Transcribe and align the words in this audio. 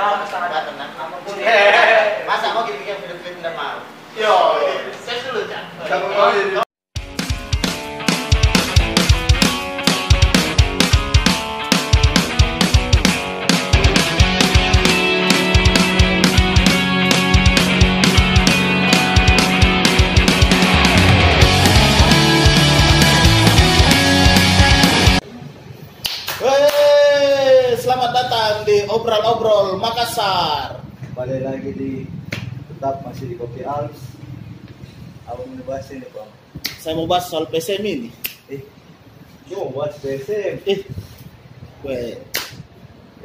Sama 0.00 0.24
sama 0.32 0.48
Nggak 0.48 0.64
tenang. 0.72 0.90
Ampun, 0.96 1.20
Budi. 1.28 1.44
Masa 2.24 2.56
mau 2.56 2.64
bikin 2.64 3.04
video-video 3.04 3.36
nggak 3.44 3.52
mau? 3.52 3.84
Yo, 4.16 4.56
Saya 5.04 5.20
dulu 5.28 5.44
kan. 5.44 6.64
Makassar. 30.00 30.80
balik 31.12 31.44
lagi 31.44 31.76
di 31.76 32.08
tetap 32.72 33.04
masih 33.04 33.28
di 33.28 33.36
Kopi 33.36 33.60
Alps 33.68 34.16
aku 35.28 35.44
mau 35.44 35.60
bahas 35.68 35.92
ini 35.92 36.08
bang 36.08 36.30
Saya 36.80 36.96
mau 36.96 37.04
bahas 37.04 37.28
soal 37.28 37.44
PSM 37.52 37.84
ini. 37.84 38.08
eh 38.48 38.64
lu 39.52 39.68
mau 39.68 39.84
bahas 39.84 40.00
PSM 40.00 40.64
Eh, 40.64 42.16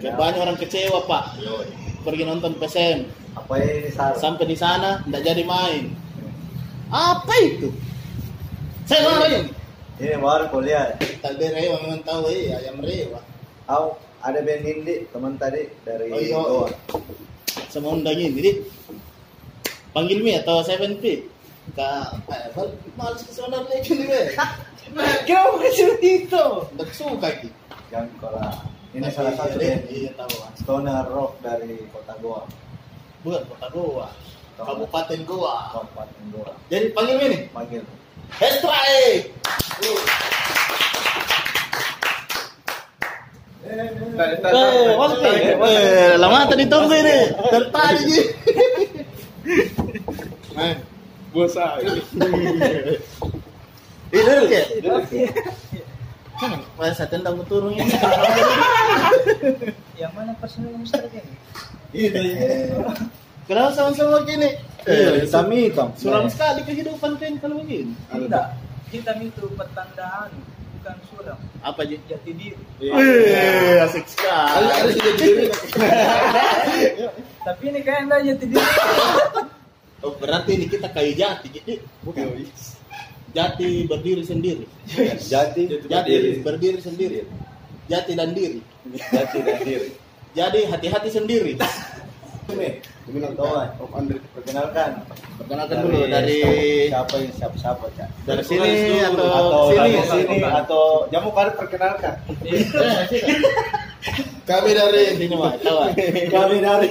kayak 0.03 0.19
banyak 0.19 0.35
orang 0.43 0.59
kecewa 0.59 1.07
pak. 1.07 1.39
Pergi 2.03 2.27
nonton 2.27 2.59
PSM, 2.59 3.07
apa 3.39 3.53
ini 3.55 3.87
salah 3.95 4.19
sampai 4.19 4.43
di 4.43 4.59
sana 4.59 4.99
tidak 5.07 5.31
jadi 5.31 5.47
main. 5.47 5.95
Apa 6.91 7.35
itu? 7.39 7.71
Saya 8.83 8.99
mau 9.07 9.23
main. 9.23 9.47
ini 9.95 10.15
baru 10.19 10.51
kau 10.51 10.59
lihat 10.59 10.99
Tadi 11.23 11.39
rewa 11.55 11.79
memang 11.87 12.03
tahu 12.03 12.27
eh 12.35 12.51
ayam 12.51 12.83
rewa. 12.83 13.23
aku 13.63 13.95
ada 14.25 14.41
band 14.41 14.65
Indi 14.65 15.05
teman 15.13 15.37
tadi 15.37 15.69
dari 15.85 16.09
Oh, 16.09 16.17
iya. 16.17 16.33
Goa 16.35 16.67
Sama 17.69 17.93
undang 17.93 18.17
ini, 18.17 18.33
jadi 18.35 18.51
panggil 19.93 20.19
mi 20.25 20.33
atau 20.33 20.65
Seven 20.65 20.97
P. 20.97 21.29
Kak, 21.77 22.21
eh, 22.29 22.45
malas 22.93 23.25
ke 23.25 23.31
sana 23.33 23.57
lagi 23.65 23.89
nih 23.97 24.37
kau 25.25 25.57
kasih 25.57 25.97
itu 25.97 26.45
Tidak 26.69 26.89
suka 26.93 27.29
ki. 27.41 27.49
jangan 27.89 28.05
ini 28.95 29.09
salah 29.11 29.33
satu 29.33 29.57
iya, 29.57 29.75
band 29.75 29.83
Iya 29.89 30.11
tahu. 30.13 30.35
ah. 30.45 30.51
stoner 30.55 31.03
rock 31.09 31.41
dari 31.41 31.83
kota 31.89 32.13
Goa 32.21 32.45
Bukan 33.25 33.41
kota 33.49 33.67
Goa, 33.73 34.07
Kabupaten 34.55 35.19
Goa. 35.25 35.57
Kabupaten 35.73 36.23
Goa 36.31 36.53
Jadi 36.69 36.85
panggil 36.93 37.17
ini, 37.25 37.39
panggil 37.49 37.81
Hestrike. 38.39 39.33
Eh, 39.81 39.89
oke. 39.89 40.05
Eh, 45.65 46.13
lama 46.21 46.45
tadi 46.45 46.69
tunggu 46.69 46.93
ini. 46.93 47.33
Tertarik. 47.49 48.05
Nah, 50.53 50.77
bos 51.33 51.49
saya. 51.49 51.81
Ini 54.13 54.33
oke. 54.45 54.61
Pas 56.77 56.93
saya 56.93 57.09
tendang 57.09 57.41
turun 57.49 57.73
ini. 57.73 57.89
Yang 59.97 60.11
mana 60.13 60.37
personal 60.37 60.77
Mister 60.77 61.01
ini? 61.09 61.33
Kenapa 63.49 63.73
sama-sama 63.73 64.21
gini? 64.25 64.57
eh 64.85 65.25
hitam 65.25 65.49
hitam 65.49 65.89
Suram 65.97 66.29
sekali 66.29 66.61
kehidupan 66.61 67.17
kalian 67.17 67.41
kalau 67.41 67.57
begini. 67.65 67.97
Tidak. 68.13 68.47
Hitam 68.93 69.17
itu 69.25 69.49
pertandaan, 69.57 70.29
bukan 70.85 71.01
suram. 71.09 71.37
Apa 71.65 71.81
aja? 71.81 71.97
Jati 72.05 72.31
diri. 72.37 72.61
Wih, 72.77 73.85
asik 73.89 74.05
sekali. 74.05 74.69
Harus 74.69 74.93
jadi 74.93 75.17
diri. 75.17 75.45
Tapi 77.41 77.63
ini 77.73 77.79
kayak 77.81 78.01
enggak 78.05 78.21
jati 78.29 78.45
diri. 78.53 78.69
Oh, 80.05 80.13
berarti 80.21 80.51
ini 80.53 80.69
kita 80.69 80.93
kayu 80.93 81.17
jati, 81.17 81.49
jadi 81.49 81.81
bukan. 82.05 82.45
Jati 83.33 83.89
berdiri 83.89 84.21
sendiri. 84.21 84.69
jati 85.25 85.65
Jati 85.89 86.13
berdiri 86.45 86.79
sendiri. 86.79 87.25
Jati 87.89 88.13
dan 88.13 88.37
diri. 88.37 88.61
jati 88.85 89.37
dan 89.41 89.57
diri 89.65 89.89
Jadi 90.37 90.59
hati-hati 90.69 91.09
sendiri. 91.09 91.57
Ini 92.47 92.69
Dominant 93.05 93.33
Kawan. 93.33 93.67
of 93.77 93.89
Andre. 93.91 94.17
perkenalkan 94.31 94.89
Perkenalkan 95.35 95.77
dulu 95.81 95.99
dari 96.05 96.39
siapa 96.87 97.13
yang 97.17 97.33
siapa 97.33 97.55
siapa 97.55 97.85
cak 97.91 98.09
dari 98.23 98.43
sini 98.43 98.69
atau, 99.03 99.25
atau 99.27 99.61
sini. 99.67 99.77
dari 99.77 100.01
sini 100.05 100.37
atau 100.43 100.83
jamu 101.09 101.29
kali 101.31 101.51
perkenalkan 101.53 102.13
Eh, 102.45 102.61
Kami 104.45 104.69
dari 104.71 105.17
sini 105.17 105.33
mah, 105.33 105.57
tahu. 105.57 105.77
ah. 105.79 105.89
kami 106.29 106.61
dari 106.61 106.89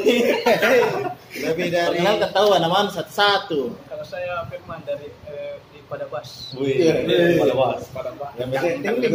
Kami 1.32 1.64
dari 1.68 1.94
Perkenalkan 1.94 2.30
tahu 2.32 2.46
nama 2.52 2.90
satu-satu. 2.90 3.60
Kalau 3.86 4.02
saya 4.02 4.42
Firman 4.50 4.82
dari 4.82 5.06
eh, 5.24 5.54
di 5.70 5.78
Padabas. 5.86 6.50
Wih, 6.58 6.82
Iya. 6.82 7.38
pada 7.38 7.54
bos. 7.54 7.82
Pada 7.94 8.10
Bas. 8.18 8.34
Yang 8.34 8.50
penting 8.50 9.14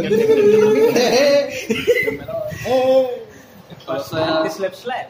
Pas 3.90 4.06
saya 4.06 4.46
di 4.46 4.52
slap 4.54 4.74
slap. 4.78 5.06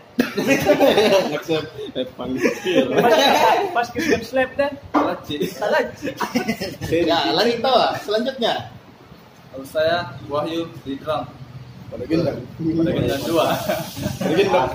Eh, 2.00 2.06
skill. 2.40 2.88
Pas 3.76 3.88
ke 3.92 4.00
slap 4.00 4.24
slap 4.24 4.50
dan 4.56 4.72
salah. 5.52 5.84
Ya, 6.88 7.20
lagi 7.36 7.60
tahu. 7.60 7.76
ah. 7.76 7.92
Selanjutnya. 8.00 8.72
Kalau 9.52 9.66
saya 9.68 10.08
Wahyu 10.32 10.64
di 10.88 10.96
drum 10.96 11.26
Pada 11.90 12.06
gendang. 12.08 12.40
pada 12.56 12.92
gendang 12.96 13.24
dua. 13.28 13.46
Pada 14.22 14.34
gendang. 14.38 14.70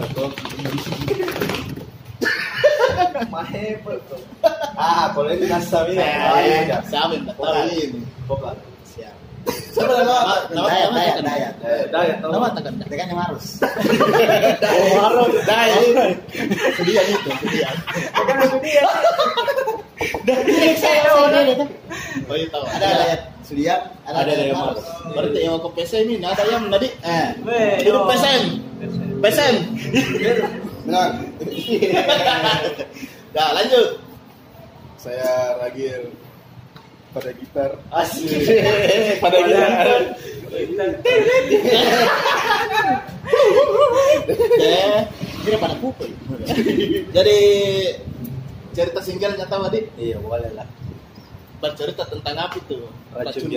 ah, 4.76 5.04
kalau 5.14 5.30
ini 5.32 5.46
kasar 5.46 5.86
ini. 5.88 6.02
Eh, 6.02 6.76
Siapa 6.90 7.14
yang 7.14 7.24
tak 7.24 7.36
tahu 7.38 7.72
ini? 7.72 8.00
Siap. 9.44 9.84
Siapa 9.84 9.94
nama? 10.00 10.34
Nama 10.48 10.68
Dayat, 10.68 10.90
dayat, 11.20 11.54
dayat. 11.92 12.16
Nama 12.24 12.46
tekan. 12.56 12.72
Tekan 12.80 13.06
yang 13.12 13.20
harus. 13.20 13.46
Oh, 14.64 14.96
harus. 15.02 15.34
Dayat. 15.44 15.80
Sedian 16.80 17.04
itu, 17.12 17.30
sedian. 17.42 17.74
Bukan 18.16 18.36
aku 18.40 18.56
dia. 18.64 18.82
Oh, 22.24 22.36
iya 22.36 22.46
tahu. 22.48 22.64
Ada 22.64 22.88
dayat. 22.88 23.20
Sudian, 23.44 23.80
ada 24.08 24.24
Ada 24.24 24.32
yang 24.40 24.56
harus. 24.56 24.80
Berarti 25.12 25.38
yang 25.44 25.60
ke 25.60 25.68
PSM 25.76 26.08
ini 26.08 26.24
ada 26.24 26.42
yang 26.48 26.64
tadi. 26.72 26.88
Eh, 27.04 27.26
yo. 27.84 28.08
PSM. 28.08 28.42
PSM. 29.20 29.56
Menang. 30.88 31.12
Ya, 33.34 33.44
lanjut. 33.52 34.00
Saya 34.96 35.60
Ragil 35.60 36.08
pada 37.14 37.30
gitar. 37.30 37.70
Asik. 37.94 38.26
Pada 39.22 39.38
kita. 39.38 39.66
Eh, 44.60 45.00
kira 45.44 45.56
pada 45.58 45.76
pukul. 45.78 46.10
Jadi 47.14 47.38
cerita 48.74 48.98
singgalnya 49.02 49.46
tahu 49.46 49.70
tadi 49.70 49.86
Iya, 49.94 50.18
boleh 50.18 50.50
lah. 50.54 50.66
bercerita 51.62 52.04
tentang 52.04 52.36
apa 52.36 52.60
itu? 52.60 52.76
Racun 53.16 53.48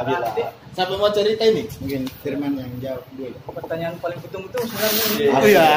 birahi. 0.00 0.32
Sabila. 0.32 0.62
Siapa 0.72 0.96
mau 0.96 1.12
cerita 1.12 1.44
ini? 1.44 1.68
Mungkin 1.84 2.02
Firman 2.24 2.56
yang 2.56 2.72
jawab 2.80 3.04
dulu. 3.12 3.36
Pertanyaan 3.52 3.94
paling 4.00 4.16
betul-betul 4.24 4.64
sebenarnya 4.64 5.04
ini. 5.04 5.20
Iya. 5.20 5.32
Oh 5.36 5.44
iya. 5.44 5.68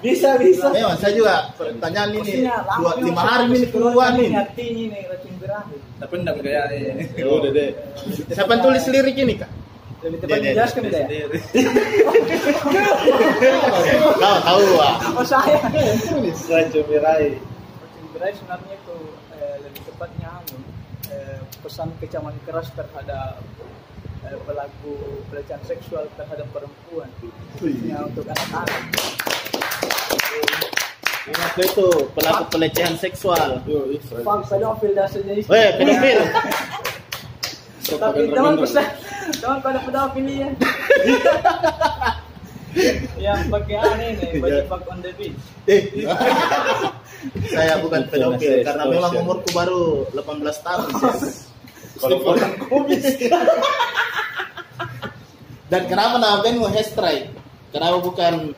Bisa, 0.00 0.28
bisa. 0.40 0.66
Memang 0.72 0.96
saya 0.96 1.12
juga 1.12 1.34
pertanyaan 1.60 2.10
ini 2.16 2.48
dua 2.48 2.92
lima 2.96 3.20
hari 3.20 3.44
ini 3.52 3.68
keluar 3.68 4.16
nih. 4.16 4.32
ini 4.56 4.98
racun 5.04 5.32
berakhir. 5.36 5.78
Tapi 6.00 6.14
enggak 6.16 6.36
gaya 6.40 6.62
ini. 6.72 7.04
Ya 7.12 7.26
udah 7.28 7.50
deh. 7.52 7.70
Siapa 8.32 8.52
tulis 8.64 8.84
lirik 8.88 9.16
ini 9.20 9.34
kak? 9.36 9.50
Lebih 10.02 10.18
tepat 10.24 10.36
dijelaskan 10.42 10.82
ya? 10.82 10.92
sendiri. 11.04 11.38
Kau 14.16 14.36
tahu 14.48 14.66
ah. 14.80 14.96
Oh 15.12 15.26
saya. 15.28 15.60
Racun 16.48 16.84
birahi. 16.88 17.36
Racun 17.36 18.04
berakhir 18.16 18.34
sebenarnya 18.40 18.74
itu 18.80 18.96
eh, 19.36 19.56
lebih 19.60 19.80
tepatnya 19.92 20.30
eh, 20.40 20.71
pesan 21.62 21.88
kecaman 22.02 22.34
keras 22.42 22.68
terhadap 22.74 23.38
eh, 24.26 24.38
pelaku 24.42 25.22
pelecehan 25.30 25.62
seksual 25.62 26.10
terhadap 26.18 26.50
perempuan, 26.50 27.08
khususnya 27.56 28.02
untuk 28.02 28.26
anak-anak. 28.26 28.82
Apa 31.22 31.62
itu 31.62 31.86
pelaku 32.18 32.42
pelecehan 32.50 32.98
seksual? 32.98 33.62
Fuck 34.26 34.50
pedofil 34.50 34.90
dasarnya 34.90 35.34
itu. 35.38 35.46
Weh, 35.46 35.70
pedofil. 35.78 36.20
Tapi 37.92 38.20
teman 38.34 38.54
pesan, 38.58 38.86
teman 39.38 39.58
pada 39.62 39.78
pedofil 39.86 40.26
ya. 40.26 40.50
Yang 43.20 43.40
pakai 43.52 43.76
aneh 43.76 44.10
nih, 44.16 44.30
baju 44.40 44.60
fuck 44.64 44.82
on 44.88 44.98
the 45.04 45.12
beach. 45.14 45.36
Eh, 45.68 46.08
saya 47.54 47.78
bukan 47.78 48.02
pedofil 48.08 48.64
karena 48.66 48.88
memang 48.88 49.12
umurku 49.22 49.48
baru 49.54 50.08
18 50.10 50.66
tahun. 50.66 50.90
Kalau 52.02 52.18
orang 52.26 52.52
kumis. 52.60 53.04
Dan 55.66 55.82
kenapa 55.88 56.18
nama 56.18 56.42
bandmu 56.42 56.66
Hair 56.66 56.84
Strike? 56.84 57.26
Kenapa 57.70 57.96
bukan 58.02 58.52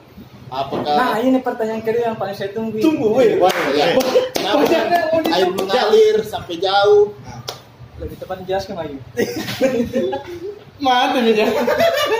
Apakah 0.44 0.94
Nah, 0.94 1.18
ini 1.18 1.42
pertanyaan 1.42 1.82
kedua 1.82 2.14
yang 2.14 2.18
paling 2.18 2.36
saya 2.36 2.54
tunggu. 2.54 2.78
Tunggu, 2.78 3.10
weh. 3.10 3.34
Wah, 3.42 3.50
ya. 3.74 3.98
Kenapa 4.30 4.62
air 5.26 5.48
mengalir 5.50 6.16
sampai 6.22 6.62
jauh? 6.62 7.10
Lebih 7.98 8.16
tepat 8.18 8.36
dijelaskan 8.44 8.74
lagi. 8.78 8.96
Mana 10.78 11.22
ya? 11.26 11.46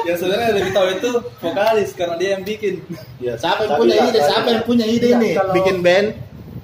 Yang 0.06 0.16
sebenarnya 0.18 0.50
lebih 0.54 0.72
tahu 0.72 0.86
itu 0.94 1.10
vokalis 1.38 1.90
karena 1.94 2.14
dia 2.18 2.30
yang 2.34 2.42
bikin. 2.42 2.74
Ya, 3.18 3.34
Siapa 3.38 3.66
yang 3.66 3.78
punya 3.78 3.96
ide? 4.02 4.18
Siapa 4.18 4.48
yang 4.50 4.64
punya 4.64 4.86
ide 4.88 5.08
nih? 5.14 5.32
kalau- 5.34 5.54
Bikin 5.54 5.76
band. 5.82 6.08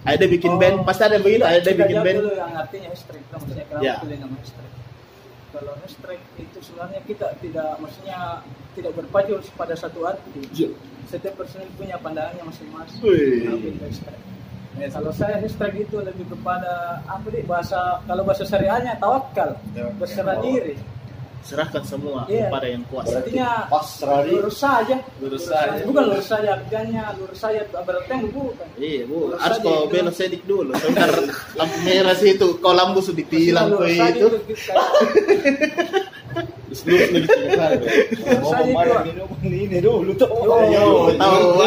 Ada 0.00 0.24
bikin 0.24 0.52
band, 0.56 0.76
pasti 0.82 1.02
ada 1.04 1.18
begitu, 1.20 1.44
ada 1.44 1.60
Kita 1.60 1.76
bikin 1.76 1.98
band. 2.00 2.16
dulu 2.24 2.32
yang 2.32 2.52
artinya 2.56 2.88
strike. 2.96 3.26
Maksudnya 3.28 3.64
kenapa 3.68 3.84
Ya. 3.84 3.94
pilih 4.00 4.18
nama 4.20 4.36
strike? 4.40 4.74
Kalau 5.50 5.72
strike 5.84 6.24
itu 6.38 6.58
sebenarnya 6.62 7.00
kita 7.04 7.26
tidak, 7.36 7.70
maksudnya 7.76 8.18
tidak 8.72 8.92
berpacu 8.96 9.34
pada 9.54 9.74
satu 9.76 10.08
arti. 10.08 10.42
Setiap 11.04 11.34
personil 11.36 11.68
punya 11.74 11.98
pandangannya 11.98 12.44
masing-masing. 12.48 13.00
Strike? 13.92 14.22
Kalau 14.70 15.12
saya 15.12 15.36
strike 15.44 15.76
itu 15.82 15.96
lebih 16.00 16.24
kepada 16.30 17.04
apa 17.04 17.26
deh 17.28 17.44
bahasa 17.44 18.00
kalau 18.06 18.22
bahasa 18.24 18.46
syariahnya 18.46 18.96
tawakal, 18.96 19.58
berserah 19.98 20.40
diri. 20.40 20.78
Serahkan 21.40 21.82
semua 21.82 22.28
Iya. 22.28 22.46
kepada 22.46 22.66
yang 22.68 22.84
kuasa. 22.86 23.18
Artinya 23.18 23.64
pasrah 23.66 24.22
di 24.22 24.30
lurus 24.32 24.56
saja. 24.56 24.96
Lurus 25.18 25.44
saja. 25.44 25.80
Bukan 25.82 26.04
lurus 26.06 26.26
saja, 26.26 26.48
artinya 26.54 27.04
lurus 27.16 27.38
saja 27.38 27.60
berarti 27.66 28.12
yang 28.12 28.28
bukan. 28.28 28.66
Iya, 28.76 29.00
Bu. 29.04 29.18
Harus 29.34 29.58
kau 29.58 29.88
belok 29.88 30.14
sedik 30.14 30.42
dulu. 30.44 30.70
Sebentar 30.76 31.08
lampu 31.54 31.76
merah 31.82 32.14
situ. 32.14 32.48
Kau 32.58 32.70
lampu 32.70 33.00
sudah 33.00 33.18
ditilang 33.18 33.72
kau 33.72 33.82
itu. 33.82 33.98
kayak- 33.98 34.30
Terus 36.70 36.86
lu 36.86 36.94
lagi 36.94 37.18
tengah 37.26 37.58
hari. 37.58 37.76
ngomong 38.14 38.52
Saja 38.54 38.70
mana 38.70 38.86
itu. 38.86 39.10
minum 39.10 39.30
ini 39.42 39.78
dulu 39.82 40.10
tuh 40.14 40.28
Yo, 40.70 41.10
tahu. 41.18 41.58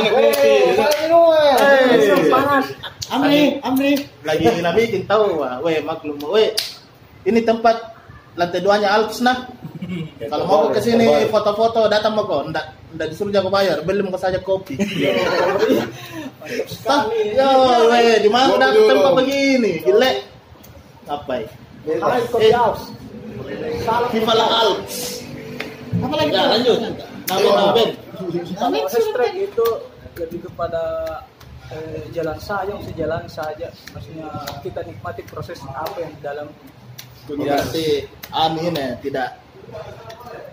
Panas. 2.31 2.65
Amri, 3.11 3.59
Amri. 3.59 3.91
Lagi 4.23 4.45
nak 4.63 4.73
bikin 4.73 5.03
tahu. 5.03 5.43
Weh, 5.61 5.83
maklum, 5.83 6.15
weh. 6.31 6.55
Ini 7.23 7.39
tempat 7.41 7.92
lantai 8.33 8.61
duanya 8.61 8.89
Alps 8.97 9.21
nah. 9.21 9.47
Kalau 10.31 10.45
mau 10.47 10.61
ke 10.71 10.79
sini 10.79 11.05
foto-foto 11.27 11.85
datang 11.91 12.15
mau 12.15 12.25
kok, 12.25 12.49
ndak 12.49 12.65
ndak 12.95 13.07
disuruh 13.11 13.33
jago 13.33 13.49
bayar, 13.51 13.83
beli 13.83 14.01
mau 14.05 14.15
saja 14.15 14.39
kopi. 14.39 14.79
Mantap 16.43 16.67
Tah, 16.83 17.07
sekali. 17.07 17.39
yo, 17.39 17.51
weh, 17.87 18.19
di 18.19 18.27
mana 18.27 18.67
dulu. 18.75 18.91
tempat 18.91 19.13
begini? 19.23 19.71
Gile. 19.79 20.11
Apa 21.07 21.39
ya? 21.39 21.47
Eh. 21.87 21.99
Viva 24.11 24.33
la 24.35 24.45
Alps. 24.67 25.23
Apa 26.03 26.13
lagi? 26.19 26.31
Ya, 26.35 26.43
lanjut. 26.51 26.77
Nama 27.31 27.47
nama 27.47 27.71
band. 27.71 27.93
Kalau 28.59 28.87
strike 28.91 29.37
itu 29.39 29.67
lebih 30.19 30.39
kepada 30.51 30.83
eh, 31.71 32.03
jalan 32.11 32.37
saja, 32.43 32.71
mesti 32.75 32.93
jalan 32.95 33.23
saja. 33.31 33.67
Maksudnya 33.95 34.27
kita 34.59 34.83
nikmati 34.83 35.23
proses 35.27 35.59
apa 35.63 35.95
yang 36.03 36.11
di 36.11 36.21
dalam 36.23 36.47
Berarti 37.25 37.85
amin 38.29 38.73
ya, 38.75 38.89
tidak 38.99 39.27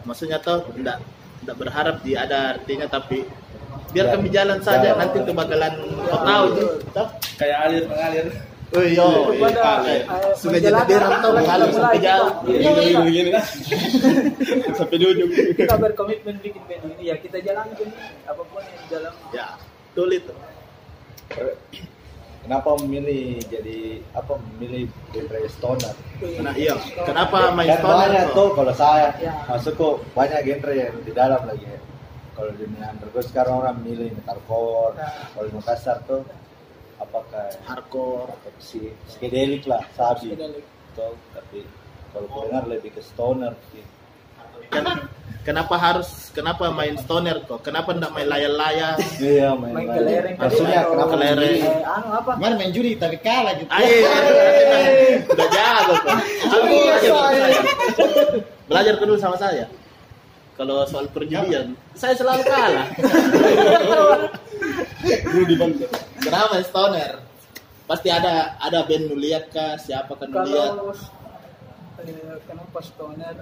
maksudnya 0.05 0.39
tuh 0.39 0.65
tidak 0.77 1.03
tidak 1.41 1.57
berharap 1.57 1.97
di 2.01 2.13
ada 2.15 2.55
artinya 2.57 2.87
tapi 2.87 3.25
biar 3.91 4.15
kami 4.15 4.31
jalan 4.31 4.63
saja 4.63 4.95
nanti 4.95 5.19
tuh 5.25 5.35
bakalan 5.35 5.75
kau 6.07 6.21
tahu 6.23 6.45
tuh. 6.55 6.69
Toh? 6.95 7.09
Kayak 7.37 7.59
alir 7.67 7.83
mengalir. 7.91 8.27
Oh 8.71 8.79
eh, 8.79 8.95
eh, 8.95 10.07
sudah 10.39 10.63
menjalankan 10.63 10.87
jadi 10.87 10.95
derang 10.95 11.11
tuh 11.19 11.31
apa 11.35 11.41
yang 11.43 11.43
mengalir 11.43 11.67
kita 11.67 11.75
sampai 11.75 11.91
mulai, 11.91 11.99
jauh. 12.07 12.31
kita- 12.31 12.63
Gini 12.71 12.83
gini 12.87 13.11
gini. 13.11 13.31
Sampai 14.79 14.97
di 14.97 15.07
ujung. 15.11 15.31
Kita 15.59 15.75
berkomitmen 15.75 16.35
bikin 16.39 16.63
band 16.71 16.83
ini 16.95 17.03
ya 17.11 17.17
kita 17.19 17.39
jalankan 17.43 17.89
apa 18.31 18.43
pun 18.47 18.63
yang 18.63 18.79
di 18.79 18.87
dalam. 18.87 19.13
Ya, 19.35 19.47
betul 19.91 20.09
itu. 20.15 20.33
Kenapa 22.41 22.69
memilih 22.79 23.23
jadi 23.45 23.79
apa 24.11 24.33
memilih 24.51 24.83
genre 25.11 25.41
stoner 25.49 25.95
Nah, 26.21 26.53
iya. 26.53 26.77
Kenapa 27.01 27.49
main 27.51 27.65
kan 27.67 27.81
stoner 27.81 27.97
banyak 28.07 28.27
tuh? 28.33 28.49
kalau 28.53 28.75
saya 28.75 29.09
Ya. 29.17 29.33
masuk 29.47 29.73
kok 29.75 29.95
banyak 30.13 30.41
genre 30.43 30.73
yang 30.73 30.95
di 31.01 31.13
dalam 31.13 31.43
lagi 31.43 31.65
ya. 31.65 31.81
kalau 32.31 32.53
di 32.53 32.65
underground 32.65 33.27
sekarang 33.27 33.55
orang 33.59 33.77
milih 33.81 34.11
metalcore 34.13 34.95
Ya. 34.95 35.09
kalau 35.31 35.45
di 35.47 35.55
Makassar 35.55 35.97
tuh 36.05 36.23
apakah 36.99 37.49
Hardcore. 37.63 38.29
apa 38.31 38.49
sih 38.59 38.93
psychedelic 39.07 39.65
lah 39.65 39.81
sabi 39.91 40.37
tuh 40.91 41.17
tapi 41.31 41.65
kalau 42.11 42.27
aku 42.27 42.39
dengar 42.45 42.65
lebih 42.67 42.93
ke 42.93 43.01
stoner 43.01 43.57
sih 43.71 43.85
Kenapa 45.41 45.73
harus 45.81 46.29
kenapa 46.37 46.69
main 46.69 47.01
stoner 47.01 47.41
kok? 47.49 47.65
Kenapa 47.65 47.97
enggak 47.97 48.13
main 48.13 48.29
layar-layar? 48.29 49.01
iya 49.17 49.57
main, 49.57 49.73
Main 49.73 49.89
main. 49.89 49.97
kelereng 49.97 50.35
maksudnya 50.37 50.81
kenapa 50.85 51.11
kelereng? 51.17 51.61
Eh, 51.65 51.81
anu 51.81 52.09
apa? 52.13 52.31
Kemarin 52.37 52.57
main 52.61 52.73
judi 52.77 52.93
tapi 53.01 53.17
kalah 53.25 53.53
gitu. 53.57 53.71
Ayo, 53.73 53.97
udah 55.33 55.49
jago 55.49 55.95
kok. 55.97 56.17
Aku 56.45 56.65
belajar 56.69 57.01
sama 57.09 57.33
saya. 57.33 57.61
Belajar 58.69 58.95
dulu 59.01 59.15
sama 59.17 59.37
saya. 59.41 59.65
Kalau 60.61 60.85
soal 60.85 61.09
perjudian, 61.09 61.73
saya 61.97 62.13
selalu 62.13 62.43
kalah. 62.45 62.87
Dulu 65.25 65.43
di 65.49 65.57
Banten. 65.57 65.89
Kenapa 66.21 66.61
stoner? 66.61 67.13
Pasti 67.89 68.13
ada 68.13 68.61
ada 68.61 68.85
band 68.85 69.09
nu 69.09 69.17
lihat 69.17 69.49
kah? 69.49 69.81
Siapa 69.81 70.13
kan 70.15 70.29
lihat? 70.45 70.77
Kalau 70.77 70.93
eh, 72.05 72.37
kenapa 72.45 72.79
stoner? 72.85 73.37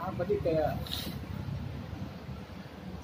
Apa 0.00 0.22
sih 0.24 0.38
kayak 0.40 0.72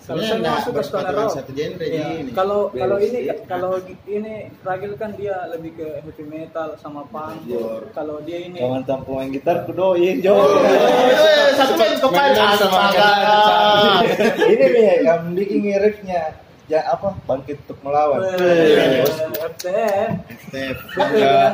kalau 0.07 0.23
saya 0.23 0.39
berpatokan 0.71 1.15
rock. 1.19 1.35
satu 1.35 1.51
genre 1.51 1.83
Iya, 1.83 2.23
ini. 2.23 2.31
Kalau 2.31 2.71
kalau 2.71 2.97
ini 2.97 3.19
Iya. 3.21 3.35
kalau 3.45 3.75
ini 4.07 4.35
Ragil 4.63 4.95
kan 4.95 5.11
dia 5.13 5.51
lebih 5.51 5.75
ke 5.75 5.99
heavy 5.99 6.25
metal 6.25 6.79
sama 6.79 7.03
punk. 7.11 7.43
Kalau 7.91 8.23
dia 8.23 8.39
ini 8.41 8.55
jangan 8.57 8.87
tahu 8.87 9.01
pemain 9.05 9.29
gitar 9.29 9.67
kudoin 9.67 10.23
Jo 10.23 10.39
Eh, 10.63 11.59
Satu 11.59 11.75
band 11.75 11.99
kau 11.99 12.09
main 12.09 12.39
astaga. 12.39 13.11
ini 14.47 14.65
nih 14.71 14.95
yang 15.03 15.35
bikin 15.35 15.59
liriknya 15.65 16.23
ya 16.67 16.83
apa 16.91 17.15
bangkit 17.31 17.63
untuk 17.67 17.79
melawan 17.87 18.27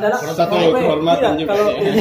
dalam- 0.01 0.33
satu 0.33 0.55
kehormatan 0.73 1.37
tidak, 1.37 1.41
juga 1.45 1.53
Kalau 1.53 1.69
ya. 1.77 1.93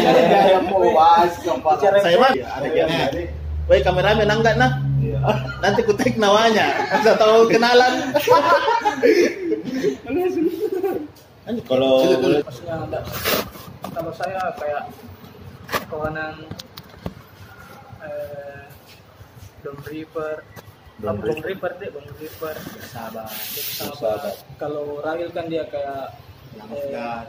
ya 1.85 2.01
Saya 2.01 2.17
mah 2.17 2.31
gini. 2.33 3.23
Woi 3.71 3.79
kameramen 3.85 4.27
enggak 4.27 4.57
nah? 4.59 4.81
Iya. 4.99 5.19
Nanti 5.63 5.81
ku 5.87 5.93
tag 5.95 6.17
namanya. 6.19 6.67
Bisa 6.99 7.15
tahu 7.15 7.47
kenalan. 7.47 8.11
kalau 11.69 12.07
maksudnya 12.43 12.75
ada 12.87 13.01
kalau 13.93 14.13
saya 14.15 14.41
kayak 14.57 14.83
kawanan 15.91 16.35
eh, 18.03 18.63
Dom 19.61 19.77
Reaper 19.85 20.43
Dom 21.01 21.17
Reaper 21.23 21.73
deh 21.81 21.89
Reaper 22.21 22.57
Sabar. 22.93 23.29
sahabat 23.31 23.97
Sahabat. 23.97 24.35
kalau 24.61 25.01
Rahil 25.01 25.33
kan 25.33 25.49
dia 25.49 25.65
kayak 25.71 26.13
eh, 26.61 27.21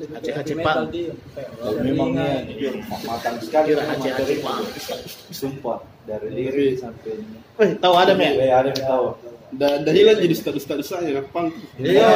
lebih 0.00 0.16
ke 0.16 0.30
Aceh-aceh 0.32 0.40
heavy 0.40 0.54
metal 0.56 0.84
punk. 0.88 0.92
dia 0.96 1.12
kayak 1.36 1.48
kalau 1.52 1.72
dari 1.76 1.88
memangnya 1.92 2.28
jujur 2.48 2.74
matang 3.04 3.36
sekali 3.44 3.70
Aceh 3.76 3.84
materi 3.84 4.36
Aceh 4.40 5.00
sumpah 5.28 5.78
dari 6.08 6.28
diri 6.32 6.66
sampai 6.80 7.20
ini 7.20 7.38
Wih, 7.60 7.70
tahu 7.76 7.94
ada 8.00 8.12
me? 8.16 8.28
Eh, 8.40 8.48
ada 8.48 8.72
yang 8.72 8.80
tahu 8.80 9.06
Dah 9.52 9.84
dah 9.84 9.92
hilang 9.92 10.16
jadi 10.16 10.32
status-status 10.32 10.88
saya 10.96 11.20
pang. 11.28 11.52
Iya. 11.76 12.08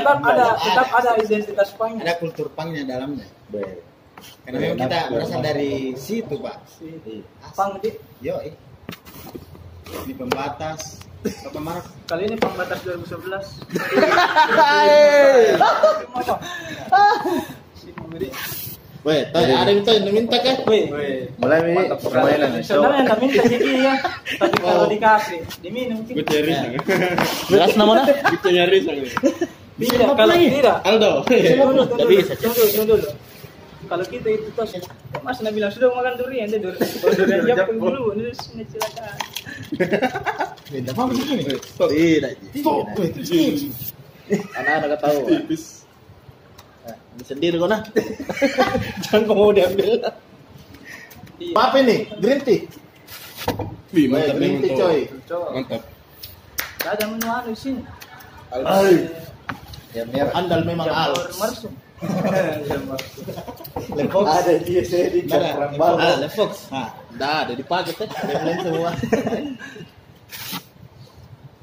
tetap, 0.00 0.16
ada 0.24 0.56
tetap 0.56 0.88
ada 0.96 1.10
identitas 1.20 1.76
punknya 1.76 2.08
Ada 2.08 2.14
kultur 2.16 2.48
punknya 2.56 2.88
dalamnya. 2.88 3.28
Baik. 3.52 3.84
Karena 4.48 4.56
memang 4.64 4.78
kita 4.88 4.98
berasal 5.12 5.40
dari 5.44 5.92
situ, 6.00 6.40
Pak. 6.40 6.56
di 7.84 7.90
Yo, 8.24 8.40
eh. 8.40 8.56
Ini 9.90 10.14
pembatas. 10.14 10.80
Apa 11.20 11.60
mark? 11.60 11.84
kali 12.08 12.26
ini 12.26 12.36
pembatas 12.40 12.80
2011 12.80 13.60
Si 17.76 17.92
Budi. 17.92 18.28
Weh, 19.00 19.22
tahu 19.32 19.44
ada 19.48 19.70
minta 19.72 19.92
minta 20.00 20.36
kan? 20.40 20.56
Weh, 20.64 20.84
mulai 21.36 21.60
ini 21.64 21.88
permainan 21.92 22.50
ya, 22.56 22.60
show 22.64 22.80
sebenarnya 22.84 23.02
nggak 23.04 23.18
minta 23.20 23.42
sih 23.48 23.58
ya 23.80 23.94
tapi 24.36 24.56
kalau 24.60 24.84
dikasih 24.88 25.40
diminum 25.64 26.04
Gue 26.04 26.24
cari 26.24 26.52
Ya. 26.52 26.68
Jelas 27.48 27.72
namanya? 27.80 28.04
Kita 28.08 28.48
nyari 28.52 28.78
sang. 28.84 29.00
tidak 29.80 30.08
kalau 30.12 30.34
tidak 30.36 30.76
Aldo. 30.84 31.10
dulu 31.24 32.04
bisa, 32.12 32.32
tunggu 32.36 32.64
tunggu 32.76 32.84
dulu 32.96 33.08
kalau 33.90 34.06
kita 34.06 34.28
itu 34.30 34.48
tos 34.54 34.70
mas 35.26 35.42
Nabi 35.42 35.58
bilang 35.58 35.74
sudah 35.74 35.90
makan 35.90 36.14
durian 36.14 36.46
dia 36.46 36.62
durian 36.64 36.86
durian 37.18 37.40
jatuh 37.42 37.74
dulu 37.74 38.14
ini 38.14 38.30
sini 38.38 38.62
silakan 38.70 39.14
Minta 40.70 40.94
apa 40.94 41.02
begini? 41.10 41.42
Tidak. 41.50 42.32
Stop. 42.62 42.94
Anak-anak 44.54 44.86
nggak 44.86 45.00
tahu. 45.02 45.18
Tipis. 45.26 45.82
Nah, 46.86 46.94
ini 46.94 47.24
sendiri 47.26 47.56
kok 47.58 47.68
nah. 47.74 47.82
Jangan 49.02 49.20
kau 49.26 49.34
mau 49.34 49.50
diambil. 49.50 49.98
Iya. 51.42 51.54
Apa 51.58 51.76
ini? 51.82 52.06
Green 52.22 52.40
tea. 52.46 52.70
Wih, 53.90 54.06
Weh, 54.06 54.06
mantap 54.06 54.38
green 54.38 54.54
memang 54.54 54.62
tea 54.62 54.78
coy. 54.78 54.98
Mantap. 55.26 55.82
Ada 56.86 57.04
menu 57.10 57.26
anu 57.26 57.50
di 57.50 57.58
sini. 57.58 57.82
Yang 59.90 60.06
merah. 60.14 60.32
Andal 60.38 60.60
memang 60.62 60.86
Jamur 60.86 61.26
Alps. 61.26 61.66
Lefox. 63.96 64.26
Ada 64.28 64.52
di 64.64 64.80
di 64.80 65.20
Mana? 65.28 65.50
Rambal. 65.68 65.94
Ah, 66.00 66.16
Lefox. 66.16 66.52
Ah, 66.72 66.88
dah 67.16 67.44
ada 67.44 67.52
di 67.52 67.64
paket 67.64 67.96
ya. 68.00 68.08
Yang 68.08 68.44
lain 68.44 68.58
semua. 68.64 68.90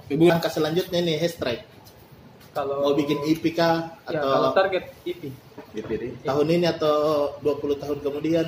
Langkah 0.32 0.52
selanjutnya 0.54 1.00
nih 1.04 1.20
hair 1.20 1.32
strike. 1.34 1.64
Kalau 2.56 2.82
Mau 2.82 2.94
bikin 2.98 3.22
IP 3.28 3.54
kah 3.54 3.98
ya, 4.10 4.18
kalau 4.18 4.50
atau 4.50 4.66
target 4.66 4.84
IP. 5.06 5.30
DPD. 5.78 6.26
tahun 6.26 6.48
ini 6.58 6.66
atau 6.74 7.30
20 7.46 7.78
tahun 7.78 7.98
kemudian? 8.02 8.46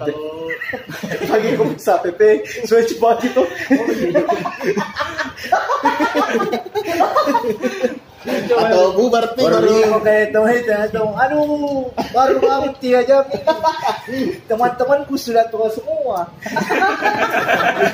Kalau 0.00 0.48
Lagi 1.28 1.48
kok 1.60 1.68
bisa 1.76 2.00
PP 2.00 2.20
switch 2.64 2.96
bagi 2.96 3.28
tuh. 3.36 3.44
Atau 8.20 9.00
bubar 9.00 9.32
pi 9.32 9.40
Baru 9.48 9.72
mau 9.88 10.00
kayak 10.04 10.28
itu 10.28 10.40
itu 10.60 10.72
itu. 10.72 11.02
Aduh, 11.16 11.88
baru 12.12 12.36
bangun 12.36 12.72
tiga 12.76 13.00
jam 13.08 13.24
ini. 13.32 14.36
Teman-temanku 14.44 15.16
sudah 15.16 15.48
tua 15.48 15.72
semua. 15.72 16.28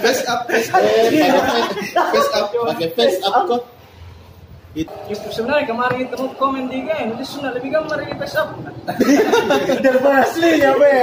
Face 0.02 0.26
up, 0.26 0.50
face 0.50 0.70
up. 0.74 0.82
pakai 0.82 2.10
face 2.10 2.30
up, 2.34 2.46
pakai 2.50 2.88
face 2.98 3.18
up 3.22 3.46
kok. 3.46 3.62
Itu 4.76 5.28
sebenarnya 5.32 5.64
kemarin 5.72 6.04
itu 6.04 6.16
mau 6.20 6.28
komen 6.36 6.68
di 6.68 6.84
game, 6.84 7.16
itu 7.16 7.40
sudah 7.40 7.54
lebih 7.54 7.72
gambar 7.72 7.96
di 8.02 8.12
face 8.18 8.36
up. 8.36 8.52
Daripada 9.80 10.26
aslinya 10.26 10.74
be. 10.74 11.00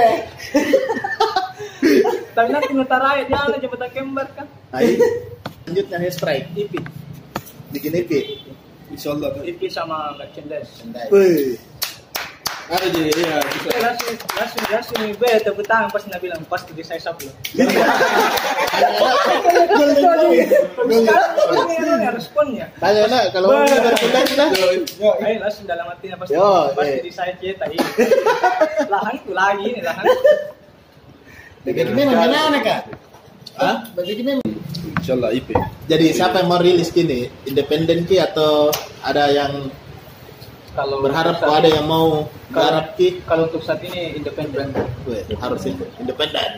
Tapi 2.36 2.48
nanti 2.54 2.70
ngetar 2.70 3.02
aja 3.02 3.24
jalan 3.26 3.58
aja 3.58 3.88
kembar 3.90 4.28
kan. 4.36 4.46
Ayo. 4.76 5.00
Selanjutnya 5.64 5.96
hair 5.96 6.12
strike, 6.12 6.46
IP, 6.52 6.76
bikin 7.72 7.96
IP. 7.96 8.12
Insyaallah. 8.94 9.42
IP 9.42 9.66
sama 9.66 10.14
merchandise. 10.14 10.70
Wih, 11.10 11.58
Ada 12.64 12.88
jadi 12.96 13.12
ya 13.28 13.36
langsung 13.76 14.16
langsung 14.40 14.62
langsung 14.72 14.96
nih 15.04 15.12
be 15.20 15.28
tepuk 15.36 15.68
tangan 15.68 15.92
pas 15.92 16.00
dia 16.00 16.16
bilang 16.16 16.40
pasti 16.48 16.72
di 16.72 16.80
size 16.80 17.04
up 17.04 17.20
lo. 17.20 17.28
Sekarang 19.84 20.32
ini 20.32 21.76
ini 21.76 22.08
responnya. 22.08 22.66
tanya 22.80 23.04
nak 23.04 23.24
kalau 23.36 23.52
mau 23.52 23.68
Wah. 23.68 23.68
berpindah 23.68 24.22
sudah. 24.24 24.48
Ayo 25.20 25.36
langsung 25.44 25.68
dalam 25.68 25.84
hatinya 25.92 26.16
pasti 26.16 26.40
Yo, 26.40 26.72
pasti 26.72 26.98
eh. 27.04 27.12
cetak 27.12 27.68
ini. 27.68 27.84
Lahan 28.88 29.12
itu 29.12 29.32
lagi 29.36 29.64
ini 29.68 29.80
lahan. 29.84 30.04
Bagaimana 31.68 32.12
mana 32.16 32.58
kak? 32.64 32.80
Hah? 33.60 33.76
Bagaimana? 33.92 34.40
Insyaallah 35.04 35.36
IP. 35.36 35.52
Jadi 35.84 36.06
siapa 36.10 36.40
yang 36.40 36.48
mau 36.48 36.56
rilis 36.56 36.88
gini? 36.88 37.28
Independen 37.44 38.08
ki 38.08 38.16
atau 38.16 38.72
ada 39.04 39.28
yang 39.28 39.68
Kalau 40.72 41.04
berharap 41.04 41.36
saat 41.36 41.60
ada 41.60 41.68
ini- 41.68 41.76
yang 41.76 41.86
mau 41.86 42.24
garap 42.48 42.96
ki? 42.96 43.20
kalau 43.22 43.44
untuk 43.44 43.60
saat 43.60 43.84
ini 43.84 44.16
independen 44.16 44.72
harus 45.36 45.62
itu 45.62 45.84
independen. 46.00 46.56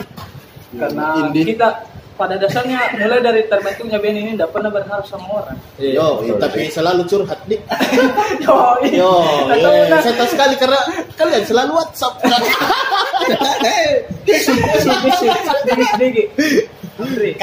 karena 0.73 1.27
Indie. 1.27 1.43
kita 1.49 1.69
pada 2.15 2.37
dasarnya 2.37 2.97
mulai 2.97 3.19
dari 3.19 3.45
terbentuknya 3.45 3.99
band 3.99 4.17
ini 4.17 4.31
tidak 4.33 4.51
pernah 4.51 4.71
berharap 4.71 5.05
sama 5.05 5.27
orang. 5.37 5.59
Yo, 5.77 6.09
tapi 6.39 6.71
selalu 6.71 7.03
curhat 7.05 7.41
nih. 7.45 7.59
Yo, 8.45 8.57
Yo, 8.87 9.13
Atau 9.51 9.69
iya. 9.69 9.85
udah- 9.85 10.01
saya 10.01 10.15
tahu 10.15 10.29
sekali 10.31 10.55
karena 10.55 10.81
kalian 11.13 11.43
selalu 11.45 11.73
WhatsApp. 11.75 12.15
sedikit 14.23 15.89
sedikit. 15.93 16.29
Andre, 16.97 17.31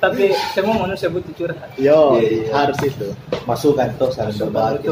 tapi 0.00 0.32
semua 0.56 0.76
manusia 0.88 1.12
butuh 1.12 1.32
curhat. 1.36 1.68
Yo, 1.76 2.16
Iya, 2.16 2.28
iya. 2.40 2.48
harus 2.56 2.78
itu. 2.80 3.08
Masukan 3.44 3.92
tuh 4.00 4.08
saling 4.14 4.32
berbagi. 4.32 4.88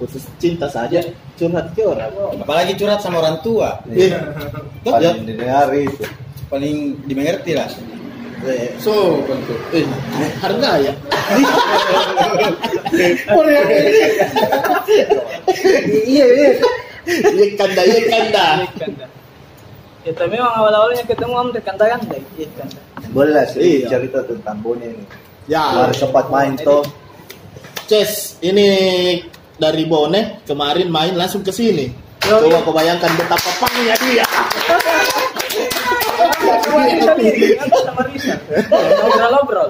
Khusus 0.00 0.24
cinta 0.40 0.64
saja 0.68 1.00
curhat 1.36 1.72
ke 1.76 1.84
orang. 1.84 2.08
Apalagi 2.40 2.72
curhat 2.76 3.04
sama 3.04 3.20
orang 3.20 3.36
tua. 3.44 3.80
Iya. 3.90 4.16
Ya. 4.16 4.20
Paling 4.86 5.28
didengar 5.28 5.68
itu. 5.76 6.04
Paling 6.48 6.76
dimengerti 7.04 7.52
lah. 7.52 7.68
Eh, 8.46 8.70
So, 8.80 9.20
bentuk. 9.26 9.58
Eh, 9.72 9.84
harga 10.40 10.70
ya. 10.80 10.92
Iya 16.06 16.24
iya. 16.26 16.50
Iya 17.06 17.46
kanda, 17.54 17.82
iya 17.86 18.00
kanda. 18.10 18.46
Ya, 20.06 20.14
tapi 20.14 20.38
memang 20.38 20.54
awal-awalnya 20.54 21.02
ketemu 21.02 21.34
om 21.34 21.48
deh, 21.50 21.58
ikan 21.58 21.74
dah. 21.74 21.90
Boleh 23.10 23.32
lah 23.34 23.46
sih 23.50 23.82
Iya. 23.82 23.90
cerita 23.90 24.22
tentang 24.22 24.62
Boni 24.62 24.86
ini. 24.86 25.02
Ya, 25.50 25.82
Baru 25.82 25.94
sempat 25.98 26.30
main 26.30 26.54
tuh. 26.54 26.86
Ces, 27.90 28.38
ini 28.38 28.66
dari 29.58 29.82
Bone 29.82 30.46
kemarin 30.46 30.86
main 30.94 31.18
langsung 31.18 31.42
ke 31.42 31.50
sini. 31.50 31.90
Yo, 32.22 32.38
Coba 32.38 32.54
iya. 32.54 32.62
kau 32.62 32.70
bayangkan 32.70 33.10
betapa 33.18 33.50
pangnya 33.58 33.94
dia. 33.98 34.26
sama 37.82 38.02
Risa. 38.06 38.34
Ngobrol-ngobrol. 39.02 39.68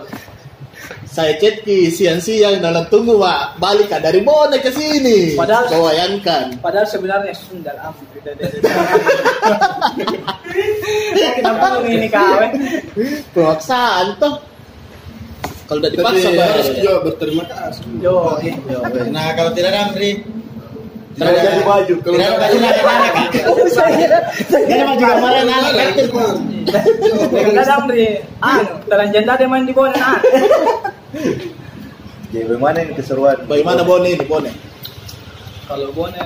Saya 1.16 1.32
chat 1.40 1.64
ki 1.64 1.88
siang-siang 1.88 2.60
dalam 2.60 2.84
tunggu 2.92 3.16
Pak 3.16 3.56
balik 3.56 3.88
kan 3.88 4.04
dari 4.04 4.20
Bone 4.20 4.60
ke 4.60 4.68
sini. 4.68 5.32
Padahal- 5.32 5.64
kau 5.64 5.88
bayangkan. 5.88 6.52
Padahal 6.60 6.84
sebenarnya 6.84 7.32
Sundal 7.32 7.72
ampun. 7.80 8.04
Kenapa 11.40 11.80
lu 11.80 11.88
ini 11.88 12.08
kawan? 12.12 12.52
Pemaksaan 13.32 14.20
toh. 14.20 14.44
Kalau 15.66 15.80
udah 15.80 15.90
dipaksa 15.90 16.28
harus 16.36 16.68
juga 16.78 16.92
berterima 17.00 17.44
kasih. 17.48 17.82
Yo, 18.04 18.36
Nah 19.08 19.32
kalau 19.32 19.50
tidak 19.56 19.72
ada 19.72 19.88
Amri, 19.88 20.20
Tidak 21.16 21.32
jadi 21.32 21.62
maju. 21.64 21.94
tidak 21.96 22.26
ada 22.28 22.36
kasih 22.38 22.58
anak-anak 22.60 23.10
kak. 23.10 23.28
Tidak 24.36 24.68
ada 24.68 24.92
juga 24.94 25.14
kemarin 25.16 25.46
anak. 25.48 25.72
kadang 27.56 27.82
Ri, 27.88 28.06
anu, 28.38 28.72
telanjang 28.84 29.24
tadi 29.24 29.44
main 29.46 29.64
di 29.64 29.72
bola 29.72 29.96
ah. 29.96 30.18
Jadi 32.26 32.44
bagaimana 32.44 32.78
ini 32.82 32.92
keseruan? 32.92 33.36
Bagaimana 33.48 33.80
Bone 33.80 34.12
ini 34.12 34.24
Bone? 34.24 34.50
Kalau 35.64 35.88
Bone 35.90 36.20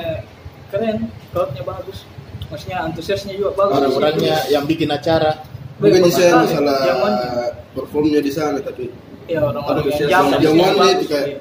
keren, 0.70 1.06
crowdnya 1.30 1.62
bagus. 1.62 2.02
Maksudnya 2.50 2.82
antusiasnya 2.82 3.38
juga 3.38 3.54
bagus. 3.54 3.78
Orang-orangnya 3.78 4.36
yang 4.50 4.66
bikin 4.66 4.90
acara. 4.90 5.38
Bukan 5.78 6.10
saya 6.10 6.34
masalah 6.36 6.76
performnya 7.72 8.20
di 8.20 8.28
sana 8.28 8.60
tapi 8.60 8.90
ya 9.24 9.40
orang-orang 9.40 9.86
yang 9.96 10.10
jaman, 10.10 10.38
jaman 10.42 10.72
itu 10.92 11.06
kayak- 11.08 11.28
Iya. 11.30 11.38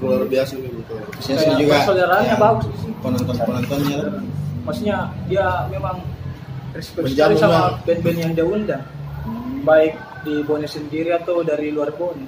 Luar 0.00 0.22
biasa 0.24 0.52
gitu. 0.60 0.94
Saya 1.20 1.56
juga 1.56 1.80
persaudaranya 1.82 2.34
ya, 2.34 2.36
bagus 2.36 2.66
di 2.68 2.76
sini. 2.84 2.94
Penonton-penontonnya. 3.00 3.98
Maksudnya 4.66 4.96
dia 5.30 5.46
memang 5.70 5.96
respect 6.74 7.06
sekali 7.12 7.34
sama 7.38 7.80
band-band 7.84 8.18
yang 8.18 8.32
dia 8.36 8.46
undang. 8.46 8.84
Baik 9.66 9.94
di 10.22 10.42
Bone 10.46 10.66
sendiri 10.66 11.10
atau 11.14 11.40
dari 11.42 11.70
luar 11.72 11.90
Bone. 11.94 12.26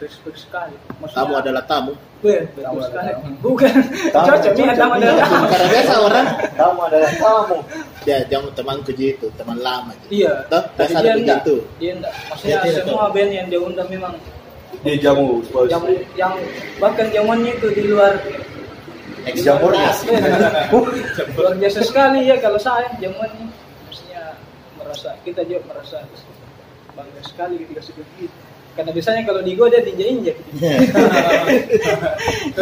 Respect 0.00 0.48
sekali. 0.48 0.72
Maksudnya, 0.96 1.28
Tamu 1.28 1.34
adalah 1.36 1.62
tamu. 1.68 1.92
Weh, 2.24 2.40
betul 2.56 2.80
sekali. 2.88 3.12
Bukan. 3.44 3.72
Cocok 4.16 4.52
nih 4.56 4.72
tamu 4.72 4.92
adalah 4.96 5.16
tamu. 5.28 5.44
Karena 5.44 5.66
biasa 5.68 5.92
orang 6.00 6.26
Kamu 6.56 6.80
adalah 6.88 7.10
kamu. 7.20 7.56
ya 8.08 8.18
jangan 8.32 8.50
temanku 8.56 8.90
gitu, 8.96 9.26
teman 9.36 9.60
lama. 9.60 9.92
gitu. 10.08 10.24
Iya. 10.24 10.32
Tapi 10.48 10.92
dia 11.04 11.12
enggak. 11.20 11.40
Dia 11.76 11.92
enggak. 12.00 12.12
Maksudnya 12.32 12.58
semua 12.80 13.12
band 13.12 13.28
yang 13.28 13.46
dia 13.52 13.60
undang 13.60 13.88
memang 13.92 14.12
Dia 14.80 14.96
jamu. 14.96 15.44
yang 15.68 15.84
yang 16.16 16.34
bahkan 16.80 17.12
zamannya 17.12 17.52
itu 17.56 17.68
di 17.76 17.82
luar. 17.92 18.16
Jamurnya. 19.36 19.92
luar 21.36 21.54
biasa 21.60 21.84
sekali 21.84 22.24
ya 22.24 22.40
kalau 22.40 22.56
saya 22.56 22.88
zamannya 22.96 23.52
maksudnya 23.84 24.40
merasa 24.80 25.12
kita 25.22 25.44
juga 25.44 25.60
merasa 25.68 26.00
bangga 26.96 27.20
sekali 27.28 27.60
ketika 27.60 27.84
sudah 27.84 28.04
begitu 28.16 28.36
karena 28.78 28.90
biasanya 28.96 29.22
kalau 29.28 29.40
di 29.44 29.52
gua 29.58 29.68
dia 29.68 29.82
injak 29.84 30.36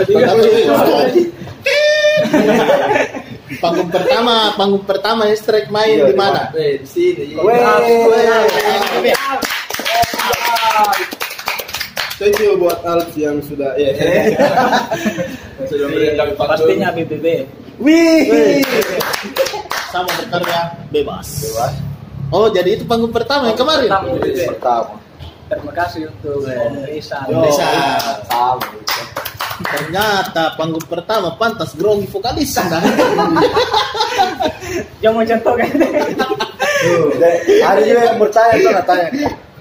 di 0.08 1.30
Panggung 3.58 3.88
pertama, 3.88 4.52
panggung 4.60 4.84
pertama 4.84 5.24
ya 5.24 5.32
strike 5.32 5.72
main 5.72 6.04
Iya, 6.04 6.12
di 6.12 6.16
mana? 6.20 6.52
Eh, 6.52 6.84
di 6.84 6.86
sini. 6.86 7.32
Thank 12.18 12.42
you 12.42 12.58
buat 12.58 12.82
Alf 12.82 13.14
yang 13.14 13.38
sudah 13.38 13.78
ya. 13.78 13.94
sudah 15.70 15.86
pastinya 16.34 16.90
BBB 16.90 17.46
Wih. 17.78 18.58
Sama 19.94 20.10
berkarya 20.18 20.74
bebas. 20.90 21.46
Bebas. 21.46 21.72
Oh, 22.34 22.50
jadi 22.50 22.74
itu 22.74 22.84
panggung 22.84 23.14
pertama 23.14 23.54
yang 23.54 23.58
kemarin. 23.58 23.86
Pertama. 23.86 24.18
Pertama. 24.18 24.94
terima 25.48 25.72
kasih 25.72 26.12
untuk 26.12 26.44
Risa 26.90 27.22
Yo. 27.30 27.40
Bisa. 27.40 27.66
Tamu. 28.26 28.66
Ternyata 29.58 30.58
panggung 30.58 30.86
pertama 30.90 31.38
pantas 31.38 31.70
grogi 31.78 32.10
vokalis. 32.10 32.58
Nah, 32.58 32.78
yang 35.02 35.14
mau 35.14 35.22
contoh 35.22 35.54
kan 35.54 35.70
Ada 37.62 37.80
juga 37.86 38.00
yang 38.10 38.18
bertanya 38.18 38.54
tuh 38.58 38.72
katanya. 38.82 39.08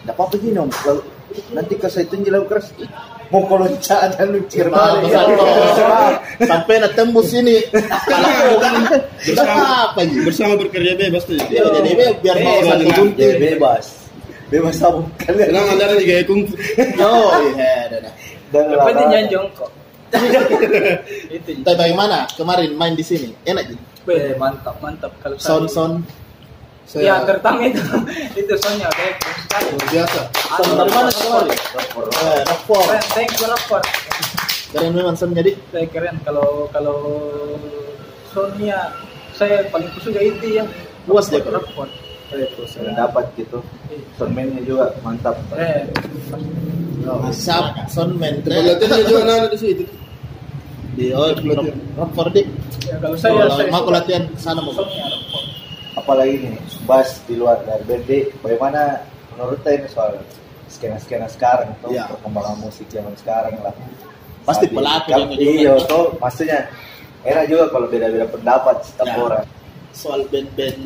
Dapat 0.10 0.26
apa 0.26 0.36
gini 0.42 0.58
om? 0.58 0.70
Nanti 1.53 1.74
ke 1.77 1.88
saya 1.88 2.06
itu 2.06 2.15
jelau 2.22 2.44
keras. 2.46 2.72
Mau 3.27 3.44
kolonca 3.44 4.08
ada 4.08 4.24
lucir 4.24 4.72
Nah, 4.72 5.03
sampai 6.39 6.79
na 6.79 6.88
tembus 6.96 7.36
ini. 7.36 7.60
Bersama- 9.20 9.91
apa 9.91 10.00
ji 10.08 10.24
Bersama 10.24 10.53
bekerja 10.56 10.96
bebas 10.96 11.27
tuh. 11.27 11.36
Ya, 11.51 11.67
jadi 11.67 12.15
biar 12.24 12.38
mau 12.39 12.56
Bebas, 12.58 12.72
satu 12.72 12.84
Bang. 12.88 12.96
gunting 12.96 13.36
bebas. 13.38 13.86
Bebas 14.48 14.75
sabun 14.79 15.03
kalian. 15.20 15.51
Senang 15.51 15.65
anda 15.75 15.86
juga 15.91 16.13
ya 16.15 16.24
kungfu. 16.24 16.56
oh 17.03 17.32
iya 17.51 17.91
dah. 17.91 18.13
dan 18.48 18.63
olahraga. 18.72 19.03
jangan 19.12 19.25
jongkok. 19.27 19.72
itu. 21.36 21.51
Tapi 21.67 21.75
bagaimana 21.75 22.24
kemarin 22.39 22.72
main 22.79 22.96
di 22.96 23.03
sini. 23.03 23.36
Enak 23.44 23.75
Weh, 24.08 24.39
mantap, 24.39 24.79
mantap. 24.79 25.12
Kalau 25.20 25.36
sound 25.36 25.67
sound 25.67 25.96
Ya, 26.89 27.20
Saya 27.20 27.27
terutama 27.27 27.60
itu. 27.62 27.84
Itu 28.39 28.53
soundnya 28.58 28.88
baik 28.89 29.15
sekali. 29.44 29.67
luar 29.70 29.88
biasa. 29.91 30.22
dari 30.72 30.88
mana 30.88 31.10
kemarin 31.12 31.51
eh 31.51 32.41
Keren, 32.88 33.03
thank 33.12 33.32
you 33.34 33.46
Rockford. 33.46 33.84
keren 34.67 34.91
memang 34.91 35.15
sound 35.15 35.36
jadi. 35.36 35.51
Saya 35.67 35.88
keren 35.88 36.15
kalau 36.24 36.72
kalau 36.72 36.98
soundnya 38.32 38.96
saya 39.36 39.67
paling 39.67 39.91
suka 40.00 40.15
itu 40.17 40.48
yang 40.53 40.67
Puas 41.03 41.27
dia? 41.27 41.44
Rockford. 41.44 41.91
itu 42.29 42.63
saya 42.67 42.91
dapat 42.94 43.36
gitu. 43.36 43.60
Soundman-nya 44.15 44.63
juga 44.63 44.96
mantap. 45.00 45.36
Eh, 45.56 45.88
Mantap, 47.03 47.88
soundman 47.88 48.44
Tempat 48.44 48.63
latihannya 48.67 49.06
juga 49.06 49.20
anak-anak 49.24 49.51
di 49.51 49.58
situ. 49.58 49.84
di 50.91 51.13
oh 51.13 51.29
Pelatihan. 51.32 51.77
rockford 51.96 52.32
di 52.34 52.41
ya, 52.84 52.96
kalau 52.98 53.15
saya 53.15 53.32
mau 53.70 53.88
latihan 53.88 54.24
sana 54.36 54.60
mau. 54.60 54.75
Apalagi 55.98 56.46
nih 56.46 56.56
bass 56.86 57.25
di 57.25 57.36
luar 57.36 57.58
dari 57.63 57.82
band 57.84 58.06
bagaimana 58.39 59.01
menurut 59.34 59.60
saya 59.60 59.75
ini 59.77 59.89
soal 59.89 60.12
skena-skena 60.68 61.25
sekarang 61.27 61.74
tuh 61.80 61.89
Ya. 61.89 62.06
perkembangan 62.08 62.58
musik 62.60 62.86
zaman 62.88 63.16
sekarang 63.16 63.58
lah 63.60 63.74
Pasti 64.44 64.70
pelaku 64.70 65.10
kan, 65.10 65.18
yang 65.18 65.30
ngejauh. 65.30 65.54
iya 65.54 65.74
tuh 65.84 66.06
maksudnya 66.16 66.60
enak 67.22 67.46
juga 67.48 67.63
kalau 67.68 67.88
beda-beda 67.88 68.27
pendapat 68.27 68.75
setiap 68.82 69.08
Ya. 69.08 69.18
orang 69.18 69.46
soal 69.92 70.22
band-band 70.25 70.80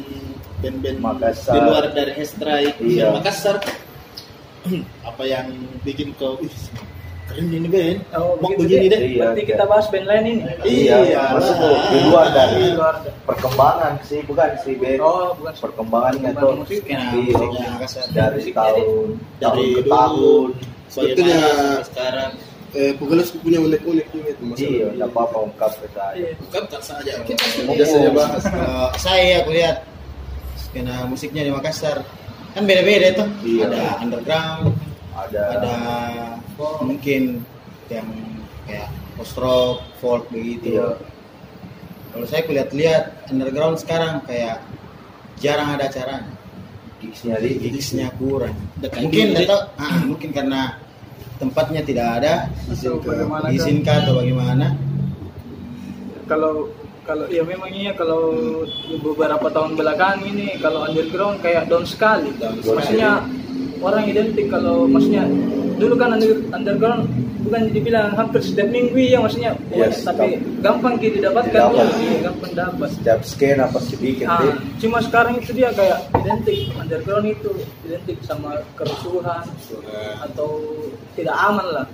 band-band 0.59 0.97
Makassar. 0.99 1.53
di 1.53 1.59
luar 1.59 1.85
dari 1.91 2.11
Hestrai 2.13 2.63
Iya. 2.79 3.11
Makassar 3.11 3.59
apa 5.09 5.23
yang 5.25 5.49
bikin 5.81 6.13
kau 6.15 6.37
"Ih, 6.39 6.53
keren 7.31 7.47
ini 7.49 7.67
band 7.67 7.97
Oh, 8.13 8.35
mau 8.37 8.51
begini 8.53 8.85
deh. 8.85 8.89
deh 8.91 8.99
Iya, 9.01 9.19
Berarti 9.21 9.41
iya. 9.41 9.49
kita 9.49 9.63
bahas 9.65 9.85
band 9.87 10.05
lain 10.05 10.23
ini. 10.25 10.41
iya, 10.61 10.95
Iya, 11.01 11.21
maksudku 11.31 11.65
lah. 11.65 11.83
di 11.87 11.97
luar 12.03 12.27
dari 12.29 12.55
Di 12.57 12.69
luar 12.73 12.93
ada. 12.97 13.11
perkembangan 13.23 13.93
sih 14.03 14.19
bukan 14.21 14.49
sih 14.59 14.73
band 14.75 14.99
Oh, 14.99 15.27
bukan. 15.33 15.53
perkembangannya 15.57 16.29
Perkembangan 16.29 16.67
tuh 16.67 16.75
iya, 16.83 17.67
Makassar. 17.71 18.05
dari 18.11 18.41
tahun 18.51 19.07
dari 19.37 19.65
tahun 19.65 19.73
ke 19.73 19.81
tahun 19.87 20.47
Sebetulnya- 20.87 21.83
sekarang 21.83 22.31
Eh, 22.71 22.95
Pugalas 22.95 23.35
punya 23.35 23.59
unik-unik 23.59 24.07
juga 24.09 24.29
itu 24.29 24.43
masalah. 24.45 24.63
iya 24.63 24.87
nggak 24.95 25.09
apa-apa 25.09 25.37
ungkap 25.43 25.71
saya 25.75 26.07
Iya. 26.15 26.31
kan 26.47 26.63
tak 26.65 26.79
saja 26.81 27.13
kita 27.19 27.43
Biasa 27.67 27.95
aja 27.97 28.09
bahas. 28.11 28.43
Kalau 28.45 28.87
saya 28.95 29.33
aku 29.39 29.51
lihat 29.51 29.75
skena 30.57 31.03
musiknya 31.03 31.43
di 31.43 31.51
Makassar 31.51 31.99
kan 32.51 32.63
beda-beda 32.63 33.11
itu. 33.11 33.25
Iya. 33.43 33.63
Ada 33.67 33.83
underground, 33.99 34.71
ada 35.13 35.41
ada 35.51 35.73
mungkin 36.83 37.43
yang 37.91 38.07
kayak 38.65 38.89
post 39.19 39.35
rock, 39.37 39.83
folk 39.99 40.23
begitu. 40.31 40.79
Iya. 40.79 40.89
Kalau 42.11 42.25
saya 42.27 42.41
kulihat-lihat 42.43 43.31
underground 43.31 43.79
sekarang 43.79 44.19
kayak 44.27 44.59
jarang 45.39 45.75
ada 45.75 45.87
acaranya. 45.87 46.39
gigsnya 47.01 47.41
di 47.41 47.57
Gigsnya 47.57 48.13
kurang. 48.21 48.53
Dekat 48.77 49.09
Mungkin 49.09 49.33
atau 49.33 49.59
ah, 49.73 50.05
mungkin 50.05 50.29
karena 50.29 50.77
tempatnya 51.41 51.81
tidak 51.81 52.21
ada, 52.21 52.33
Atau 52.69 53.01
bagaimana 53.01 53.49
kan? 53.49 53.57
diizinkan 53.57 54.05
atau 54.05 54.21
bagaimana. 54.21 54.67
kalau 56.29 56.69
kalau 57.03 57.25
ya 57.27 57.41
memang 57.43 57.73
iya 57.73 57.91
kalau 57.97 58.31
beberapa 59.01 59.49
tahun 59.51 59.75
belakang 59.75 60.21
ini 60.31 60.61
kalau 60.61 60.85
underground 60.85 61.41
kayak 61.43 61.67
down 61.67 61.83
sekali 61.83 62.31
maksudnya 62.39 63.25
orang 63.81 64.03
identik 64.05 64.47
kalau 64.47 64.85
maksudnya 64.85 65.25
dulu 65.75 65.97
kan 65.97 66.13
under- 66.13 66.45
underground 66.51 67.09
bukan 67.41 67.73
dibilang 67.73 68.13
hampir 68.13 68.37
setiap 68.39 68.69
minggu 68.69 68.93
ya 68.95 69.17
maksudnya 69.17 69.57
Yes, 69.67 70.05
tapi 70.05 70.37
gampang 70.61 70.95
gitu 70.95 71.17
didapatkan 71.17 71.49
Didapat. 71.49 71.85
ya, 71.89 71.97
iya, 71.97 72.17
gampang 72.23 72.51
dapat. 72.53 72.89
Setiap 72.93 73.19
skena 73.23 73.65
pasti 73.65 73.97
bikin 73.97 74.25
Ah, 74.25 74.39
deh 74.39 74.53
cuma 74.77 75.01
sekarang 75.01 75.35
itu 75.35 75.49
dia 75.51 75.73
kayak 75.73 76.05
identik 76.15 76.69
underground 76.75 77.25
itu 77.27 77.49
identik 77.81 78.21
sama 78.21 78.61
kerusuhan 78.77 79.41
atau 80.21 80.49
tidak 81.11 81.33
aman 81.33 81.65
lah. 81.71 81.85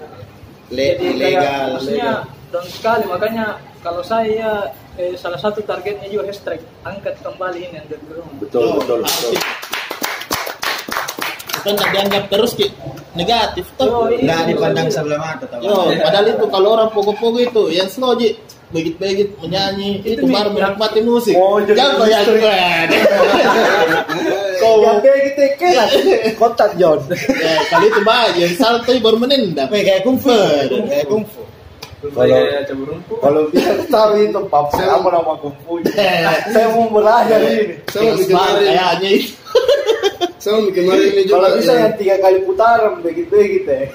Le- 0.68 1.00
jadi 1.00 1.16
kayak 1.16 1.16
ilegal, 1.16 1.68
maksudnya 1.74 2.12
down 2.48 2.68
sekali 2.68 3.04
makanya 3.08 3.46
kalau 3.80 4.04
saya 4.04 4.68
eh, 4.94 5.16
salah 5.16 5.40
satu 5.40 5.64
targetnya 5.64 6.12
juga 6.12 6.28
hashtag 6.28 6.60
angkat 6.84 7.16
kembali 7.24 7.60
ini 7.62 7.78
underground. 7.80 8.36
Betul 8.38 8.76
betul. 8.76 9.00
Betul 9.00 9.67
itu 11.68 11.76
nggak 11.76 11.92
dianggap 11.92 12.24
terus 12.32 12.52
ki 12.56 12.66
negatif 13.18 13.66
tuh 13.76 14.08
iya. 14.14 14.24
Nggak 14.24 14.42
dipandang 14.54 14.88
sebelah 14.94 15.20
mata 15.20 15.46
tahu. 15.50 15.62
Yo, 15.66 15.76
padahal 16.00 16.26
itu 16.32 16.46
kalau 16.48 16.70
orang 16.80 16.90
pogo-pogo 16.94 17.40
itu 17.44 17.64
yang 17.74 17.90
slow 17.92 18.16
ji 18.16 18.40
begit-begit 18.68 19.40
menyanyi 19.40 20.04
itu, 20.04 20.24
Itu 20.24 20.28
baru 20.28 20.52
menikmati 20.52 21.00
musik. 21.00 21.36
Oh, 21.40 21.56
Jangan 21.64 22.04
yang 22.04 22.28
industri. 22.28 23.00
kau 24.60 24.84
yang 24.84 25.00
kayak 25.00 25.18
gitu 25.32 25.42
kelas 25.62 25.92
kotak 26.36 26.72
John 26.76 27.00
ya, 27.46 27.54
kali 27.70 27.86
itu 27.94 28.02
bah 28.02 28.28
yang 28.36 28.54
salto 28.60 28.92
baru 29.00 29.18
menendang. 29.22 29.72
Kayak 29.72 30.04
kungfu, 30.04 30.34
kayak 30.90 31.08
kungfu. 31.08 31.47
Kalau- 31.98 32.86
rumput. 32.86 33.18
kalau 33.26 33.42
biar 33.50 33.74
tahu 33.94 34.12
itu 34.22 34.40
pap 34.54 34.70
apa 34.70 35.08
nama 35.10 35.34
kumpunya 35.42 35.90
saya 36.54 36.68
mau 36.70 36.86
belajar 36.94 37.42
ini 37.42 37.74
banget 37.90 38.30
kemarin, 38.30 38.62
kayaknya 38.62 39.10
itu. 39.18 39.34
sama 40.44 40.58
bikin 40.70 40.86
kemarin 40.86 41.08
ini 41.10 41.22
juga. 41.26 41.34
kalau 41.42 41.50
bisa 41.58 41.72
ya. 41.74 41.80
yang 41.82 41.94
tiga 41.98 42.16
kali 42.22 42.38
putaran 42.46 42.94
begitu 43.02 43.34
begitu 43.42 43.74
ya 43.74 43.86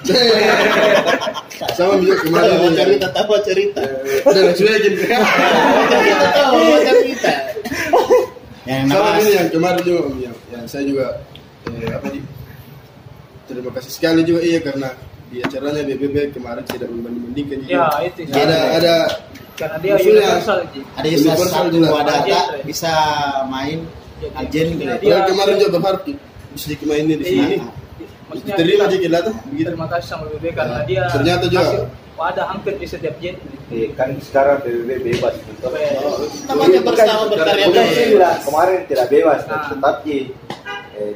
Sama 1.78 1.94
juga 2.02 2.14
kemarin 2.26 2.52
Mau 2.58 2.66
ini. 2.68 2.76
cerita 2.76 3.06
tahu 3.14 3.34
cerita. 3.46 3.80
Udah 4.26 4.42
cuekin. 4.50 4.94
Kita 4.98 6.26
tahu 6.34 6.52
mau 6.58 6.78
cerita. 6.82 7.32
Yang 8.66 8.82
Sama 8.90 9.08
ini 9.22 9.30
yang 9.30 9.48
kemarin 9.54 9.80
juga 9.86 10.00
yang, 10.18 10.36
yang 10.50 10.64
saya 10.66 10.84
juga 10.84 11.06
eh, 11.70 11.86
apa 11.86 12.06
di 12.10 12.18
terima 13.46 13.70
kasih 13.74 13.90
sekali 13.94 14.20
juga 14.26 14.40
iya 14.42 14.58
karena 14.58 14.90
di 15.32 15.40
acaranya 15.40 15.82
BBB 15.82 16.16
kemarin 16.30 16.60
tidak 16.62 16.88
membanding-bandingkan 16.88 17.58
juga. 17.62 17.72
ya 17.72 17.84
itu 18.04 18.20
sih. 18.22 18.36
ada 18.36 18.58
ada 18.76 18.94
karena 19.52 19.76
dia 19.80 19.92
universal. 19.96 20.58
Ada 20.92 21.06
Universal 21.08 21.64
juga. 21.70 21.86
data 22.02 22.20
Agen. 22.20 22.44
bisa 22.62 22.92
main 23.48 23.78
agen 24.34 24.66
gitu. 24.76 24.92
Kemarin 25.02 25.54
juga 25.56 25.70
berharap 25.74 26.02
di 26.04 26.12
bisa 26.52 26.66
dimainin 26.70 27.16
di 27.16 27.24
sini. 27.24 27.56
Iya. 27.56 27.64
Maksudnya 28.28 28.54
Diterima 28.54 28.72
kita- 28.72 28.84
aja 28.86 28.96
kita 28.98 29.18
begitu. 29.46 29.68
terima 29.68 29.86
kasih 29.88 30.06
sama 30.06 30.24
BB 30.26 30.44
karena 30.52 30.72
Nah, 30.72 30.84
dia 30.84 31.02
ternyata 31.08 31.44
juga. 31.46 31.68
wadah 32.12 32.46
hampir 32.46 32.72
di 32.76 32.86
setiap 32.86 33.14
genre 33.16 33.40
Eh, 33.72 33.88
kan 33.92 34.08
sekarang 34.20 34.60
PBB 34.60 34.88
bebas 35.02 35.32
gitu 35.38 35.64
Namanya 36.44 36.80
bersama 36.82 37.24
berkarya 37.26 37.66
kemarin 38.38 38.78
tidak 38.84 39.06
bebas 39.08 39.40
Nah. 39.44 39.68
tetapi 39.68 40.16
eh, 40.92 41.12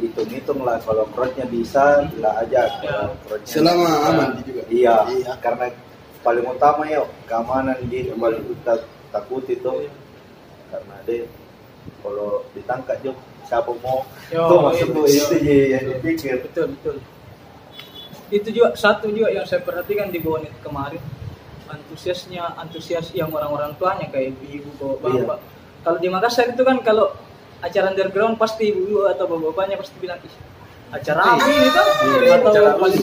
dihitung-hitung 0.00 0.64
lah 0.64 0.80
kalau 0.80 1.04
crowdnya 1.12 1.44
bisa 1.44 2.08
tidak 2.08 2.34
aja 2.40 2.60
kalau 2.80 3.12
Selama 3.44 3.84
bisa. 3.86 4.08
aman 4.08 4.28
juga. 4.42 4.62
iya, 4.72 4.96
Iya. 5.06 5.32
karena 5.38 5.68
paling 6.20 6.44
utama 6.44 6.82
ya 6.84 7.00
keamanan 7.24 7.76
di 7.86 8.08
paling 8.10 8.40
kita 8.42 8.74
takut 9.08 9.44
itu 9.44 9.72
karena 10.68 10.96
deh 11.04 11.24
kalau 12.00 12.44
ditangkap 12.52 12.96
juga 13.00 13.20
siapa 13.44 13.72
mau 13.80 14.04
Yo, 14.30 14.46
tuh 14.46 14.58
maksudku 14.62 15.00
iya. 15.04 15.16
itu 15.20 15.36
je 15.40 15.58
yang 15.70 15.84
dipikir 15.90 16.34
betul 16.40 16.66
betul 16.72 16.96
itu 18.30 18.48
juga 18.48 18.68
satu 18.74 19.10
juga 19.10 19.28
yang 19.28 19.42
saya 19.42 19.58
perhatikan 19.60 20.08
di 20.08 20.22
Bonit 20.22 20.54
kemarin 20.62 21.02
antusiasnya 21.66 22.54
antusias 22.54 23.10
yang 23.10 23.30
orang-orang 23.30 23.74
tuanya 23.74 24.06
kayak 24.06 24.34
ibu 24.38 24.70
bapak 24.78 25.10
Iya. 25.14 25.34
kalau 25.82 25.98
di 25.98 26.08
Makassar 26.08 26.46
itu 26.50 26.62
kan 26.62 26.78
kalau 26.80 27.10
acara 27.60 27.92
underground 27.92 28.34
pasti 28.40 28.72
ibu 28.72 29.04
atau 29.04 29.24
bapak-bapaknya 29.28 29.76
pasti 29.76 29.94
bilang 30.00 30.16
"Ih, 30.24 30.34
acara 30.90 31.20
apa 31.22 31.44
ini 31.46 31.68
kan 31.70 31.86
atau 32.40 32.74
paling 32.80 33.02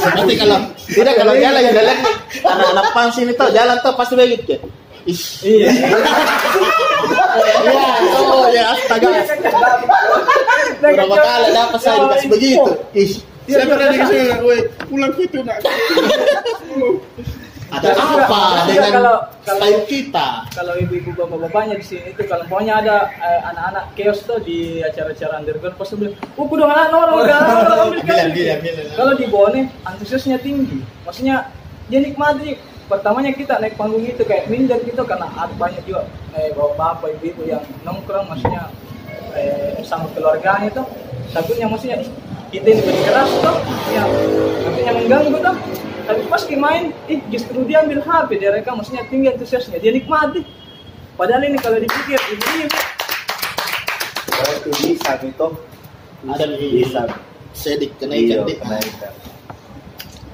Nanti 0.00 0.34
kalau 0.36 0.58
tidak 0.90 1.14
kalau 1.16 1.34
jalan 1.38 1.62
lihat 1.64 1.98
anak-anak 2.44 2.86
pans 2.92 3.16
ini 3.16 3.32
tuh 3.32 3.48
jalan 3.54 3.76
tuh 3.80 3.92
pasti 3.96 4.14
begitu. 4.18 4.52
ya. 4.52 4.58
Ish. 5.08 5.40
iya 5.48 5.72
Iya, 7.64 7.88
oh 8.20 8.52
ya 8.52 8.76
astaga. 8.76 9.08
Berapa 10.80 11.16
kali 11.16 11.48
dapat 11.56 11.80
saya 11.80 11.96
dikasih 12.04 12.28
begitu. 12.28 12.70
Ish. 12.92 13.14
Saya 13.48 13.64
pernah 13.64 13.88
dikasih 13.96 14.22
pulang 14.86 15.12
gitu 15.16 15.38
nak. 15.40 15.58
Ada 17.70 17.88
apa 17.94 18.40
juga 18.60 18.66
dengan 18.66 18.90
kalau- 18.92 19.20
kalau- 19.46 19.62
style 19.62 19.82
kita? 19.86 20.26
kalau 20.50 20.74
ibu-ibu 20.74 21.10
bapak-bapaknya 21.14 21.74
di 21.74 21.86
sini 21.86 22.10
itu 22.10 22.22
kalau 22.24 22.42
pokoknya 22.44 22.74
ada 22.78 22.96
eh, 23.14 23.40
anak-anak 23.46 23.84
chaos 23.94 24.20
tuh 24.20 24.38
di 24.38 24.58
acara-acara 24.80 25.38
underground 25.38 25.74
pasti 25.74 25.94
bilang, 25.94 26.14
"Oh, 26.34 26.44
kudu 26.44 26.62
anak 26.62 26.90
orang 26.90 27.14
udah 27.16 27.36
ambil 27.38 28.02
Bilang, 28.02 28.04
kali." 28.04 28.32
bilang, 28.34 28.60
bilang. 28.60 28.86
Kalau 28.92 29.12
di 29.14 29.26
Bone 29.26 29.60
antusiasnya 29.82 30.38
tinggi. 30.38 30.82
Maksudnya 31.02 31.46
dia 31.86 32.00
nikmati 32.00 32.58
pertamanya 32.86 33.30
kita 33.30 33.58
naik 33.58 33.74
panggung 33.74 34.02
itu 34.02 34.22
kayak 34.22 34.46
minder 34.46 34.82
gitu 34.82 35.02
karena 35.02 35.30
ada 35.32 35.54
banyak 35.54 35.78
juga 35.84 36.06
eh, 36.34 36.50
bapak-bapak 36.50 37.18
ibu-ibu 37.18 37.46
yang 37.46 37.62
nongkrong 37.80 38.26
maksudnya 38.26 38.66
eh, 39.32 39.78
sama 39.80 40.10
keluarganya 40.10 40.74
tuh 40.74 40.86
takutnya 41.30 41.70
maksudnya 41.70 42.02
"Ih, 42.02 42.10
kita 42.50 42.66
ini 42.66 42.82
lebih 42.82 43.02
keras 43.06 43.30
tuh 43.38 43.56
ya 43.94 44.02
mengganggu 44.90 45.38
tuh 45.38 45.54
tapi 46.10 46.26
pas 46.26 46.42
dia 46.42 46.58
main 46.58 46.82
ih 47.06 47.20
justru 47.28 47.62
dia 47.62 47.80
ambil 47.80 48.00
HP 48.00 48.28
dia 48.36 48.50
rekam 48.50 48.74
maksudnya 48.74 49.06
tinggi 49.06 49.30
antusiasnya 49.30 49.78
dia 49.78 49.90
nikmati 49.90 50.42
padahal 51.14 51.42
ini 51.42 51.56
kalau 51.56 51.78
dipikir 51.78 52.18
ini 52.28 52.66
Kalau 54.26 54.52
itu 54.56 54.70
bisa 54.74 55.12
itu 55.16 55.48
Ada 56.22 56.44
bisa. 56.52 57.02
sedik 57.52 57.92
kenaikan 57.96 58.40
Iya, 58.40 58.44
di 58.44 58.54
kenaikan. 58.56 59.12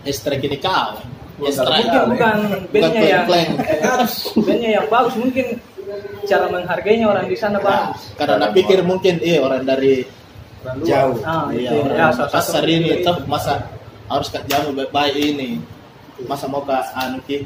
Ini 0.02 0.58
kau. 0.58 0.90
mungkin 1.36 1.52
Strike. 1.52 1.90
bukan 2.08 2.36
bandnya 2.72 3.02
yang 3.04 3.24
bandnya 4.38 4.70
yang 4.72 4.86
bagus 4.86 5.14
mungkin 5.14 5.46
cara 6.24 6.46
menghargainya 6.48 7.06
orang 7.06 7.26
di 7.26 7.36
sana 7.36 7.58
Nah, 7.58 7.92
bagus 7.92 8.00
karena 8.16 8.46
pikir 8.50 8.78
mungkin 8.80 9.20
iya 9.20 9.38
orang 9.38 9.62
dari 9.62 10.00
Jauh. 10.82 11.14
ah 11.22 11.46
iya, 11.52 11.76
orang 11.76 11.94
ya 11.94 12.26
pasar 12.26 12.64
ini 12.64 12.88
itu. 12.90 13.04
toh 13.04 13.20
masa 13.26 13.68
harus 14.06 14.28
kat 14.30 14.44
jamu 14.50 14.74
baik-baik 14.74 15.14
ini. 15.14 15.62
Masa 16.24 16.48
mau 16.48 16.64
ke 16.64 16.72
anu 16.72 17.20
ki 17.28 17.44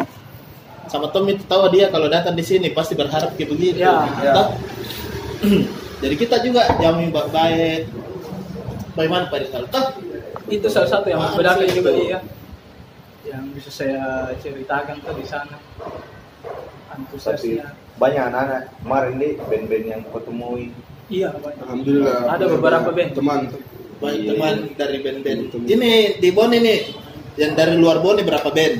sama 0.91 1.07
Tom 1.15 1.27
itu 1.31 1.47
tahu 1.47 1.71
dia 1.71 1.87
kalau 1.87 2.11
datang 2.11 2.35
di 2.35 2.43
sini 2.43 2.75
pasti 2.75 2.99
berharap 2.99 3.35
kayak 3.39 3.51
begitu. 3.51 3.79
Ya, 3.83 4.07
ya. 4.23 4.55
Jadi 6.03 6.15
kita 6.17 6.41
juga 6.43 6.67
jamu 6.81 7.11
baik-baik. 7.13 7.91
Bagaimana 8.99 9.31
Pak 9.31 9.39
Rizal? 9.39 9.65
Itu 10.51 10.67
salah 10.67 10.91
satu 10.91 11.07
yang 11.07 11.23
membedakan 11.23 11.67
juga 11.71 11.91
itu. 11.95 12.11
dia 12.11 12.19
yang 13.31 13.45
bisa 13.55 13.71
saya 13.71 14.33
ceritakan 14.43 14.99
tuh 15.05 15.15
di 15.15 15.27
sana 15.29 15.57
antusiasnya 16.91 17.77
banyak 18.01 18.23
anak-anak 18.33 18.63
kemarin 18.83 19.15
nih 19.23 19.33
band-band 19.47 19.87
yang 19.87 20.03
kutemui 20.11 20.75
iya 21.13 21.31
banyak 21.37 21.63
Alhamdulillah. 21.63 22.19
Ada 22.27 22.45
beberapa 22.49 22.89
band. 22.91 23.11
Teman. 23.15 23.41
Baik 24.01 24.19
Iya. 24.19 24.29
teman 24.33 24.57
dari 24.75 24.97
band-band. 24.99 25.41
Ini 25.63 25.91
di 26.17 26.29
Bone 26.33 26.57
nih 26.57 26.81
yang 27.37 27.53
dari 27.53 27.77
luar 27.77 28.01
Bone 28.01 28.21
berapa 28.21 28.49
band? 28.49 28.77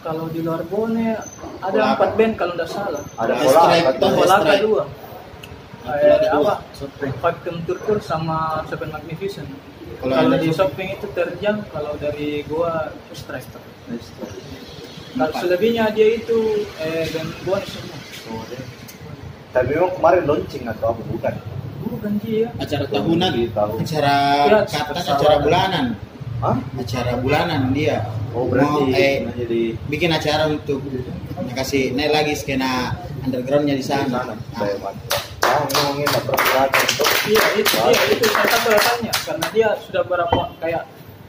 kalau 0.00 0.30
di 0.30 0.38
luar 0.38 0.62
Bone 0.62 1.18
ada 1.58 1.98
empat 1.98 2.14
band 2.14 2.38
kalau 2.38 2.54
tidak 2.54 2.70
salah. 2.70 3.02
Ada 3.18 3.32
Strike, 3.42 3.82
pola 3.82 3.98
toh. 3.98 4.10
Kolaka 4.14 4.38
Strike. 4.38 4.62
dua? 4.62 4.82
Eh, 5.82 6.18
dua. 6.30 6.54
apa? 6.54 6.54
Factum 7.18 7.56
Turkur 7.62 7.98
sama 7.98 8.62
Seven 8.70 8.94
Magnificent. 8.94 9.50
Kalau 9.98 10.14
kalau 10.14 10.30
ada 10.30 10.38
di 10.38 10.46
di- 10.46 10.54
shopping 10.54 10.88
itu 10.94 11.06
terjang 11.10 11.58
kalau 11.74 11.98
dari 11.98 12.46
gua 12.46 12.94
Strike. 13.10 13.50
Kalau 15.10 15.32
selebihnya 15.34 15.90
dia 15.90 16.06
itu 16.14 16.38
eh, 16.78 17.10
band 17.10 17.30
Bone 17.42 17.66
semua. 17.66 17.98
Tapi 19.50 19.74
memang 19.74 19.90
kemarin 19.90 20.22
launching 20.22 20.64
atau 20.68 20.94
apa? 20.94 21.02
Bukan 21.02 21.34
bukan 21.88 22.12
dia 22.22 22.46
Acara 22.58 22.84
tahunan. 22.86 23.30
Di 23.32 23.46
tahu 23.54 23.72
Acara 23.80 24.14
Ya, 24.46 24.58
katanya 24.66 24.84
pesawat. 24.92 25.16
acara 25.18 25.36
bulanan. 25.42 25.86
Hah? 26.36 26.56
Acara 26.76 27.12
bulanan 27.16 27.60
dia. 27.72 27.96
oh 28.36 28.44
berarti 28.52 28.82
Mau, 28.84 28.92
eh, 28.92 29.16
jadi 29.32 29.60
bikin 29.88 30.10
acara 30.12 30.44
untuk 30.52 30.84
kasih 31.56 31.96
naik 31.96 32.12
lagi 32.12 32.32
skena 32.36 32.92
undergroundnya 33.24 33.72
di 33.72 33.80
di 33.80 33.86
sana. 33.88 34.20
sana 34.28 34.34
Nah, 34.36 34.60
saya 34.60 34.76
ah 35.46 35.62
pernah 36.20 36.42
kelihatan 36.42 36.84
tuh 36.98 37.08
Iya 37.30 37.44
itu 37.56 37.76
iya 37.86 38.02
itu 38.12 38.26
satu 38.28 38.68
alasannya 38.68 39.12
karena 39.24 39.46
dia 39.54 39.68
sudah 39.80 40.02
berapa 40.04 40.38
kayak 40.60 40.82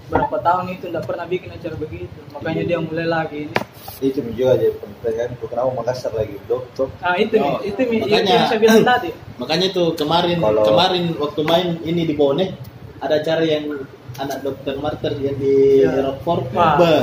berapa 0.07 0.37
tahun 0.39 0.65
itu 0.71 0.87
tidak 0.87 1.03
pernah 1.03 1.25
bikin 1.25 1.49
acara 1.49 1.75
begitu 1.75 2.19
makanya 2.31 2.63
dia 2.63 2.79
mulai 2.79 3.03
lagi 3.05 3.37
ini. 3.43 3.55
itu 3.99 4.19
juga 4.23 4.53
aja 4.53 4.67
pertanyaan 4.73 5.31
tuh 5.35 5.47
kenapa 5.47 5.69
Makassar 5.73 6.11
lagi 6.13 6.35
dok 6.45 6.63
dok 6.73 6.89
Nah 6.97 7.15
itu 7.15 7.35
Oh, 7.37 7.59
itu 7.59 7.81
nih 7.81 7.99
makanya- 7.99 8.29
yang 8.31 8.45
saya 8.45 8.59
bilang 8.59 8.83
tadi. 8.85 9.09
Makanya 9.41 9.67
tuh 9.69 9.87
kemarin 9.93 10.37
Kalau- 10.39 10.65
kemarin 10.65 11.03
waktu 11.15 11.41
main 11.43 11.67
ini 11.81 12.01
di 12.03 12.13
Bone 12.13 12.45
ada 12.97 13.15
acara 13.15 13.41
yang 13.41 13.69
anak 14.15 14.37
dokter 14.41 14.73
Marter 14.77 15.13
yang 15.15 15.35
di 15.35 15.81
Iya. 15.81 16.01
Rockford. 16.03 16.49
Be. 16.77 16.93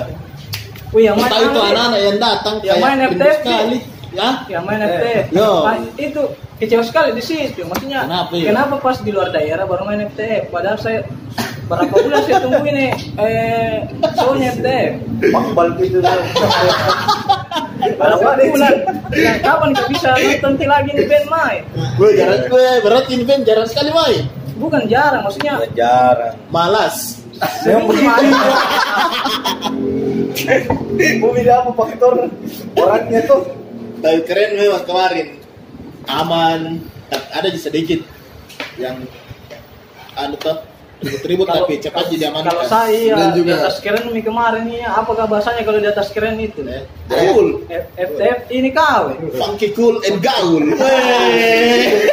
Oh 0.88 0.99
yang 0.99 1.14
main 1.14 1.29
Tahu 1.29 1.45
itu 1.45 1.61
anak-anak 1.61 2.01
yang 2.01 2.19
datang 2.19 2.55
Yang 2.61 2.79
main 2.81 2.99
FTP. 3.05 3.31
sekali. 3.37 3.79
Ya. 4.11 4.31
yang 4.47 4.62
main 4.62 4.79
FTF. 4.81 5.25
Yo. 5.31 5.51
Nah, 5.61 5.75
itu 5.97 6.23
kecewa 6.57 6.83
sekali 6.83 7.11
di 7.12 7.23
situ. 7.23 7.62
Maksudnya 7.64 8.07
Kenapa 8.07 8.33
ya? 8.33 8.47
kenapa 8.49 8.75
pas 8.79 8.99
di 8.99 9.11
luar 9.11 9.29
daerah 9.29 9.62
baru 9.64 9.83
main 9.85 10.07
FTF? 10.07 10.49
Padahal 10.49 10.79
saya 10.79 11.03
berapa 11.64 11.94
bulan 11.94 12.20
saya 12.22 12.38
tunggu 12.40 12.61
ini 12.66 12.87
eh 13.16 13.88
shownya 14.12 14.53
FTF. 14.53 14.92
makbal 15.31 15.68
gitu 15.79 15.98
Berapa 17.85 18.16
bulan? 18.37 18.74
Nah, 19.11 19.37
kapan 19.40 19.68
kita 19.70 19.85
bisa 19.88 20.09
nonton 20.40 20.64
lagi 20.64 20.90
nih 20.90 21.05
band 21.05 21.27
main? 21.29 21.61
Gue 21.94 22.09
jarang 22.14 22.42
gue 22.46 22.66
berat 22.81 23.07
ini 23.09 23.22
Ben 23.22 23.40
jarang 23.42 23.64
sekali 23.64 23.90
main. 23.90 24.24
Bukan 24.55 24.87
jarang, 24.87 25.20
maksudnya 25.20 25.59
Ya, 25.61 25.68
jarang 25.77 26.35
Malas. 26.48 27.20
Memang 27.64 27.90
begitu. 27.90 28.14
Mau 31.18 31.35
bilang 31.35 31.61
apa 31.64 31.72
faktor 31.74 32.12
orangnya 32.74 33.20
tuh 33.24 33.42
Tapi 33.98 34.20
keren 34.22 34.50
memang 34.55 34.85
kemarin. 34.85 35.27
Aman. 36.07 36.61
Tak- 37.07 37.29
Ada 37.35 37.48
di 37.48 37.59
sedikit 37.59 38.00
yang 38.77 39.00
anu 40.14 40.37
tuh 40.37 40.57
ribut-ribut 41.05 41.47
tapi 41.47 41.77
cepat 41.79 42.09
jadi 42.09 42.33
aman. 42.33 42.43
Kalau 42.43 42.64
saya 42.64 43.12
Dan 43.12 43.29
di 43.31 43.38
juga- 43.38 43.61
atas 43.61 43.77
keren 43.79 44.09
nih 44.09 44.25
kemarin 44.25 44.64
nih, 44.64 44.81
apakah 44.83 45.25
bahasanya 45.25 45.62
kalau 45.62 45.79
di 45.79 45.87
atas 45.87 46.09
keren 46.11 46.40
itu? 46.40 46.64
Cool. 47.07 47.61
F- 47.69 47.93
FTF 47.95 48.38
ini 48.49 48.73
kau. 48.73 49.12
Funky 49.37 49.69
cool 49.71 50.01
and 50.03 50.19
gaul. 50.19 50.64
Wey. 50.64 52.09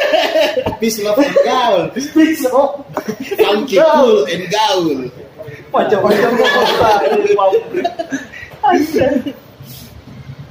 Peace 0.76 1.00
love 1.00 1.16
and 1.16 1.36
gaul. 1.42 1.80
Funky 3.40 3.76
cool 3.76 4.28
and 4.28 4.44
gaul. 4.46 5.08
macam-macam 5.72 6.30
kota 6.36 6.92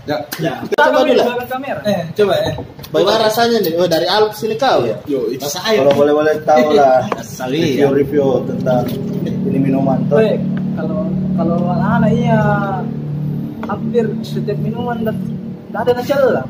Ya. 0.09 0.17
Ya, 0.41 0.53
coba 0.81 1.05
dulu. 1.05 1.21
Eh, 1.85 2.01
coba 2.17 2.33
eh. 2.41 2.53
Bagaimana 2.89 3.29
rasanya 3.29 3.57
nih? 3.61 3.73
Oh, 3.77 3.85
dari 3.85 4.07
Alps 4.09 4.41
ini 4.43 4.57
kau 4.57 4.81
ya? 4.81 4.97
Yo, 5.05 5.29
Rasa 5.37 5.61
air. 5.69 5.85
kalau 5.85 5.93
boleh 5.93 6.13
boleh 6.17 6.35
tahu 6.41 6.73
lah 6.79 7.05
Sawi 7.21 7.77
review 7.77 7.89
review 7.93 8.27
tentang 8.49 8.83
ini 9.45 9.57
minuman 9.61 10.01
tuh 10.09 10.17
Baik, 10.19 10.41
kalau 10.75 11.05
kalau 11.37 11.57
anak-anak 11.71 12.11
iya 12.17 12.41
hampir 13.69 14.05
setiap 14.25 14.57
minuman 14.59 15.05
dan 15.05 15.15
tidak 15.69 15.81
ada 15.87 15.91
nacel 16.01 16.23
lah. 16.35 16.43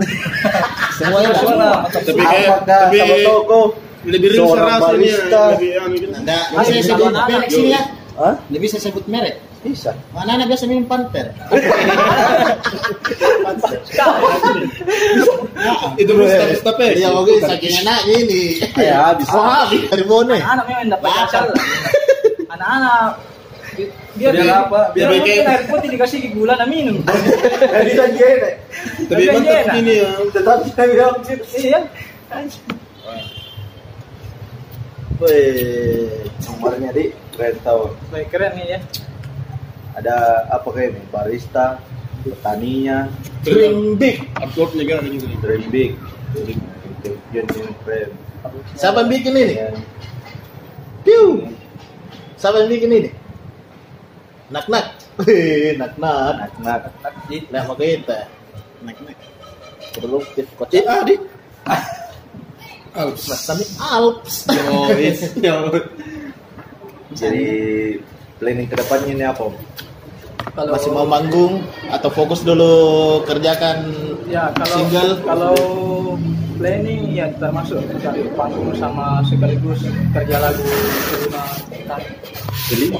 Semuanya 0.97 1.29
Semua. 1.35 1.51
semua. 1.53 1.71
tapi 1.91 2.11
kayak 2.17 2.57
tapi 2.65 2.97
sama 3.03 3.15
toko 3.21 3.59
lebih 4.01 4.29
seorang 4.33 4.67
rasanya 4.81 5.13
lebih 5.53 5.69
anu 5.77 5.95
gitu. 5.99 6.15
Bisa 6.17 6.41
kalau 6.55 6.81
sebut 6.81 7.13
merek 7.29 7.49
sini 7.51 7.69
ya? 7.75 7.81
Hah? 8.17 8.33
Lebih 8.49 8.63
bisa 8.65 8.77
sebut 8.81 9.05
merek. 9.05 9.35
Bisa 9.61 9.93
Mana 10.09 10.35
anak 10.35 10.49
biasa 10.49 10.65
minum 10.65 10.85
panter. 10.85 11.29
Itu 15.95 16.11
bisa 16.17 16.43
bisa. 16.49 16.71
Iya, 16.91 17.09
oke, 17.11 17.33
saking 17.39 17.73
enaknya 17.81 18.15
ini. 18.19 18.43
ya 18.73 19.13
habis 19.13 19.27
Oh, 19.29 19.69
dari 19.87 20.03
Bone. 20.03 20.33
Anak-anak 20.35 20.65
memang 20.65 20.89
dapat. 20.91 21.29
Anak-anak 22.49 23.09
biar 24.11 24.31
Biar 24.35 24.67
apa? 24.67 24.81
Biar 24.91 25.07
mungkin 25.09 25.23
kayak- 25.31 25.47
air 25.47 25.63
putih 25.65 25.89
dikasih 25.89 26.19
gula 26.33 26.53
na 26.55 26.65
minum. 26.67 26.99
jadi 27.63 27.91
kan 27.95 28.09
gini 28.11 28.49
Tapi 29.07 29.23
mantap 29.31 29.55
enak. 29.63 29.75
ini 29.79 29.93
ya. 29.95 30.09
tetap 30.29 30.57
bilang 30.67 31.15
gitu 31.23 31.43
Iya. 31.55 31.79
Wih, 35.21 36.09
kemarinnya 36.41 36.91
di 36.91 37.05
keren 37.31 37.55
Baik 38.09 38.27
keren 38.27 38.51
nih 38.57 38.65
ya. 38.67 38.79
Ada 39.97 40.47
apa 40.49 40.67
kayak 40.71 40.95
ini 40.95 41.01
barista 41.11 41.81
petaninya 42.21 43.09
Dream 43.41 43.97
big. 43.97 44.21
Uploadnya 44.37 44.83
kan 44.85 45.09
gitu. 45.09 45.25
dream 45.41 45.65
big 45.73 45.91
Siapa 48.77 49.03
yang 49.03 49.09
bikin 49.11 49.33
ini? 49.35 49.55
Piu. 51.03 51.49
Siapa 52.39 52.65
yang 52.65 52.69
bikin 52.71 52.91
ini? 52.91 53.09
Nak-nak. 54.51 54.85
Wih, 55.23 55.75
nak-nak. 55.79 56.51
nak 56.59 56.81
nak 57.03 57.13
Nah, 57.51 57.61
mau 57.67 57.75
kita. 57.75 58.27
Nak-nak. 58.83 59.17
produktif 59.91 60.47
Eh, 60.47 60.55
kocak 60.55 60.83
ah, 60.87 61.03
di. 61.03 61.15
Alps. 62.95 63.23
Alps. 63.79 64.35
Yo, 64.47 64.87
yo. 65.43 65.55
jadi 67.11 67.47
planning 68.41 68.65
ke 68.65 68.75
depannya 68.75 69.11
ini 69.13 69.23
apa 69.23 69.45
Kalau- 70.51 70.73
masih 70.73 70.89
mau 70.89 71.05
manggung 71.05 71.61
atau 71.87 72.09
fokus 72.09 72.41
dulu 72.41 72.73
kerjakan 73.23 73.93
Ya 74.25 74.49
kalau 74.51 74.75
single? 74.75 75.11
kalau 75.21 75.55
planning 76.57 77.01
ya 77.11 77.29
termasuk 77.35 77.77
cari 77.95 78.25
panggung 78.33 78.73
sama 78.73 79.21
sekaligus 79.23 79.85
kerja 80.11 80.37
lagu 80.39 80.63
kelima. 80.63 81.43
Kelima. 82.67 82.99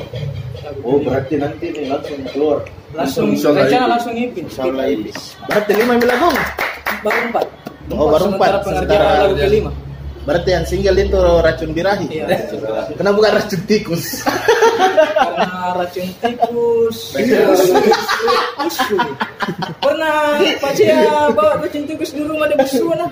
Oh 0.82 0.98
berarti 0.98 1.36
nanti 1.36 1.66
nih 1.70 1.86
langsung 1.88 2.20
keluar. 2.30 2.60
langsung 2.92 3.32
rencana 3.34 3.86
langsung 3.90 4.12
ipin. 4.14 4.44
Insyaallah 4.46 4.86
iblis. 4.86 5.18
berarti 5.42 5.72
lima 5.74 5.92
yang 5.96 6.06
lagu 6.06 6.30
Baru 7.02 7.20
empat. 7.26 7.46
Oh, 7.90 8.08
baru 8.08 8.26
empat. 8.30 8.50
Sementara- 8.62 9.26
lagu 9.26 9.36
kelima. 9.36 9.72
berarti 10.22 10.50
yang 10.52 10.66
single 10.70 10.98
itu 11.00 11.18
racun 11.42 11.70
birahi 11.72 12.06
Iya. 12.14 12.30
kenapa 12.94 13.16
bukan 13.18 13.32
racun 13.34 13.62
tikus 13.66 14.22
Karena 14.82 15.48
racun 15.78 16.08
tikus. 16.18 16.98
Busu. 18.58 18.98
Pernah 19.82 20.38
Pak 20.62 20.72
Cia 20.74 21.30
bawa 21.34 21.62
racun 21.62 21.84
tikus 21.86 22.12
di 22.14 22.22
rumah 22.26 22.46
ada 22.50 22.56
busu 22.58 22.88
nah. 22.94 23.10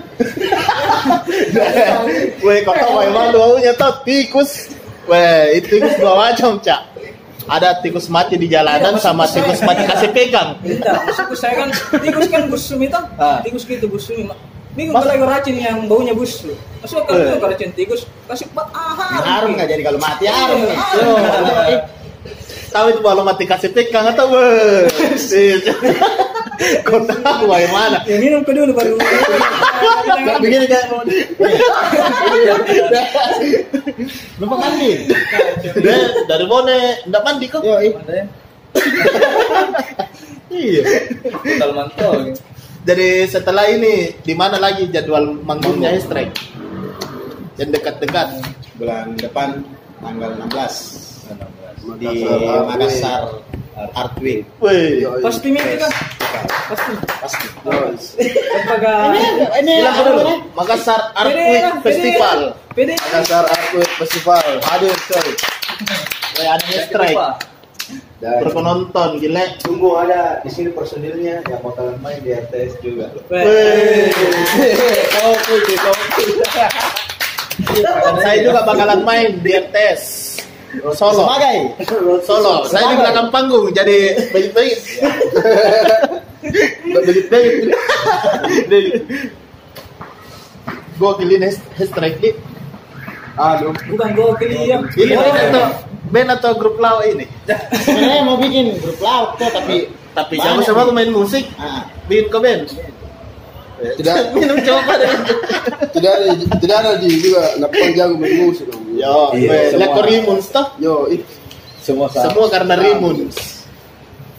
Weh, 2.46 2.58
kau 2.64 2.74
tahu 2.74 2.94
memang 3.06 3.32
baunya 3.34 3.72
tau 3.74 3.92
tikus. 4.02 4.70
Weh, 5.08 5.58
itu 5.58 5.78
tikus 5.78 5.94
dua 5.98 6.14
macam, 6.14 6.58
Cak. 6.60 6.80
Ada 7.50 7.82
tikus 7.82 8.06
mati 8.06 8.38
di 8.38 8.46
jalanan 8.46 8.94
Iya, 8.94 9.02
sama 9.02 9.26
tikus 9.26 9.58
saya- 9.58 9.66
mati 9.66 9.82
kasih 9.82 10.10
pegang. 10.14 10.54
Tidak, 10.62 10.94
maksudku 11.02 11.34
saya 11.34 11.66
kan 11.66 11.68
tikus 11.98 12.26
kan 12.30 12.46
busum 12.46 12.78
itu. 12.78 13.00
Ah. 13.18 13.42
Tikus 13.42 13.66
gitu 13.66 13.90
busum. 13.90 14.30
Bingung 14.70 14.94
Mas- 14.94 15.02
kalau 15.04 15.26
racun 15.26 15.56
yang 15.58 15.90
baunya 15.90 16.14
busuk. 16.14 16.54
Kalau 16.80 17.04
Eh. 17.10 17.34
itu 17.34 17.44
racun 17.44 17.70
tikus 17.74 18.00
kasih 18.24 18.46
pat 18.54 18.70
ah 18.70 18.94
Harum 19.20 19.58
nggak 19.58 19.68
jadi 19.68 19.82
kalau 19.82 19.98
mati 19.98 20.24
harum 20.30 20.60
nih. 20.62 20.78
Iya. 20.96 21.78
Tahu 22.70 22.86
itu 22.88 23.00
kalau 23.02 23.22
mati 23.26 23.44
kasih 23.44 23.70
pegang 23.74 24.06
atau 24.06 24.30
weh. 24.30 24.86
Kau 26.84 27.00
tahu 27.00 27.48
bagaimana? 27.48 28.04
Ya 28.04 28.20
minum 28.20 28.44
ke 28.44 28.52
dulu 28.52 28.76
baru. 28.76 28.92
Nggak 30.20 30.38
begini 30.38 30.66
kan? 30.68 30.84
Lupa 34.36 34.54
mandi. 34.56 34.90
Dari 36.28 36.44
mana? 36.44 36.76
Nggak 37.08 37.22
mandi 37.24 37.46
kok? 37.48 37.62
Iya. 40.50 40.82
Total 41.32 41.70
mantau. 41.72 42.12
Jadi 42.80 43.28
setelah 43.28 43.68
ini 43.68 44.16
di 44.24 44.32
mana 44.32 44.56
lagi 44.56 44.88
jadwal 44.88 45.36
manggungnya 45.44 45.92
strike? 46.00 46.32
Yang 47.60 47.76
dekat-dekat. 47.76 48.28
bulan 48.80 49.12
depan 49.20 49.60
tanggal 50.00 50.32
16 50.48 52.00
di 52.00 52.24
Makassar, 52.64 53.44
Art 53.92 54.16
Week. 54.24 54.48
Wih. 54.56 55.04
Pasti 55.20 55.52
minum 55.52 55.76
kan? 55.76 55.92
Pasti. 56.72 56.92
Pasti. 57.20 57.46
Ini 59.60 59.74
Bilang 59.84 59.92
apa 59.92 60.00
dulu. 60.00 60.20
namanya? 60.24 60.36
Makassar 60.56 61.00
Art 61.12 61.28
Week 61.36 61.44
pede. 61.44 61.84
Festival. 61.84 62.38
Pede. 62.72 62.94
Makassar 62.96 63.44
Art 63.44 63.68
Week 63.76 63.92
Festival 64.00 64.44
hadir 64.64 64.94
coy. 65.12 65.28
Ada 66.40 66.76
strike. 66.88 67.20
Dan 68.20 68.44
Berpenonton 68.44 69.16
gile. 69.16 69.56
Tunggu 69.64 69.96
ada 69.96 70.44
di 70.44 70.52
sini 70.52 70.76
personilnya 70.76 71.40
yang 71.44 71.60
bakalan 71.64 71.96
main 72.04 72.20
di 72.20 72.36
RTS 72.36 72.76
juga. 72.84 73.08
Kau 73.16 73.24
kau 75.48 75.94
Dan 77.70 78.16
saya 78.20 78.36
juga 78.44 78.60
bakalan 78.64 79.04
main 79.04 79.40
di 79.40 79.52
RTS 79.56 80.02
solo. 80.94 81.26
Sebagai 81.26 81.58
Solo. 82.22 82.62
Saya 82.70 82.94
di 82.94 82.96
belakang 83.02 83.26
panggung 83.34 83.74
jadi 83.74 84.14
baik-baik. 84.30 84.78
Baik-baik. 86.94 87.74
Gokil 91.00 91.32
ini 91.32 91.48
strike 91.80 92.20
ini. 92.20 92.36
aduh 93.40 93.72
Bukan 93.88 94.12
gokil 94.12 94.52
ya. 94.52 94.84
Ini 94.84 95.16
atau 95.16 95.72
band 96.10 96.28
atau 96.32 96.54
grup 96.54 96.76
lau 96.76 97.00
ini. 97.00 97.24
sebenarnya 97.72 98.22
mau 98.22 98.36
bikin 98.36 98.74
grup 98.76 98.98
laut 98.98 99.34
tuh 99.34 99.48
tapi 99.48 99.86
Tapi 100.10 100.34
sama-sama 100.36 100.84
nih. 100.84 100.92
main 100.92 101.10
musik. 101.10 101.44
ah, 101.56 101.86
Bikin 102.04 102.26
ke 102.26 102.38
band. 102.38 102.62
tidak 103.96 104.16
Minum 104.36 104.58
coba 104.60 104.92
deh. 104.94 105.08
tidak 105.94 106.12
ada 106.12 106.26
tidak 106.58 106.76
ada 106.76 106.90
di 106.98 107.08
juga 107.16 107.42
napang 107.56 107.90
jago 107.92 108.14
main 108.14 108.34
musik 108.42 108.66
dong. 108.66 108.82
Yo, 108.92 109.32
Iya, 109.32 109.72
semua. 109.72 109.80
lekor 109.80 110.04
Rimuns 110.04 110.46
toh. 110.50 110.66
Yo, 110.76 111.08
it 111.08 111.24
Semua 111.80 112.06
sama. 112.06 112.28
Semua 112.28 112.46
karena 112.50 112.74
Rimuns. 112.76 113.64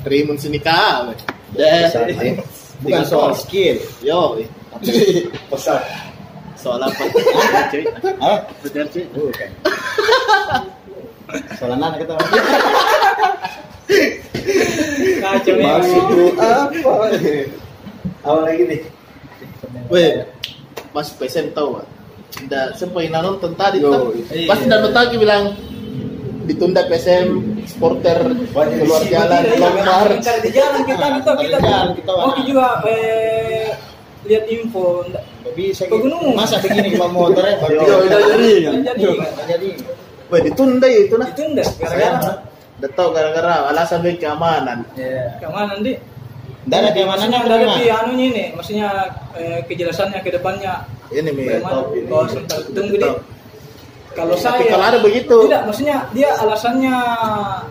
Rimuns 0.03 0.43
ini 0.45 0.59
kah? 0.59 1.09
weh. 1.09 1.17
Deh. 1.51 2.37
bukan 2.79 3.03
soal 3.03 3.33
skill. 3.33 3.81
Yo. 4.01 4.37
Pesan. 5.49 5.81
soal 6.53 6.77
apa? 6.77 7.01
Cuy. 7.73 7.83
Ah, 8.21 8.45
Betul, 8.61 8.85
cuy. 8.87 9.05
bukan. 9.09 9.49
Soal 11.57 11.75
anak 11.77 12.01
kita. 12.01 12.13
Kacau 15.21 15.55
apa? 15.59 17.05
Apa 18.21 18.39
lagi 18.45 18.63
nih? 18.67 18.79
Weh, 19.91 20.25
Mas 20.91 21.09
PSM 21.15 21.55
tahu 21.55 21.81
ah? 21.81 21.87
Udah 22.41 22.73
sempat 22.73 23.11
nonton 23.11 23.51
tadi 23.59 23.83
iya. 23.83 24.47
Pasti 24.49 24.65
dan 24.65 24.87
lagi 24.89 25.15
bilang 25.19 25.53
ditunda 26.47 26.87
PSM 26.89 27.27
supporter 27.69 28.17
keluar 28.51 29.03
jalan. 29.05 29.41
Cari 30.19 30.39
di 30.41 30.51
jalan 30.51 30.81
kita 30.87 31.05
kita 31.21 31.31
kita. 31.37 31.57
Jalan, 31.59 31.89
kita, 31.93 32.11
Wak. 32.11 32.23
Oke 32.33 32.41
juga 32.47 32.81
eh 32.87 33.69
lihat 34.25 34.45
info 34.49 35.05
nggak 35.11 35.53
bisa 35.53 35.85
gitu. 35.85 35.93
Pegunungan. 35.97 36.33
Masa 36.33 36.57
begini 36.61 36.97
bawa 36.97 37.09
motornya? 37.09 37.55
Udah 37.61 38.19
jadi. 38.37 38.53
nggak 38.79 38.95
jadi 38.95 39.45
jadi. 39.49 39.69
Weh, 40.31 40.41
ditunda 40.41 40.87
ya 40.87 40.99
itu 41.03 41.15
nah. 41.15 41.27
itu 41.27 41.41
enggak 41.43 41.67
gara-gara 41.77 42.31
Udah 42.79 42.91
tahu 42.91 43.09
gara-gara 43.11 43.53
alasan 43.67 44.01
baik 44.01 44.17
keamanan. 44.17 44.81
Iya. 44.95 45.37
keamanan 45.37 45.79
di 45.81 45.93
Nggak 46.61 46.77
ada 46.79 46.89
keamanannya 46.91 47.39
dari 47.43 47.65
gimana? 47.67 47.99
anunya 47.99 48.25
ini 48.27 48.43
maksudnya 48.53 48.87
eh, 49.33 49.59
kejelasannya 49.65 50.19
ke 50.19 50.29
depannya 50.31 50.73
Ini 51.09 51.29
mi. 51.29 51.43
oh 51.61 52.23
tunggu 52.71 52.95
di 52.95 53.09
kalau 54.11 54.35
Tapi 54.35 54.43
saya 54.59 54.67
kalau 54.67 54.85
ada 54.85 54.99
begitu. 54.99 55.35
tidak 55.47 55.61
maksudnya 55.65 55.97
dia 56.11 56.29
alasannya 56.35 56.95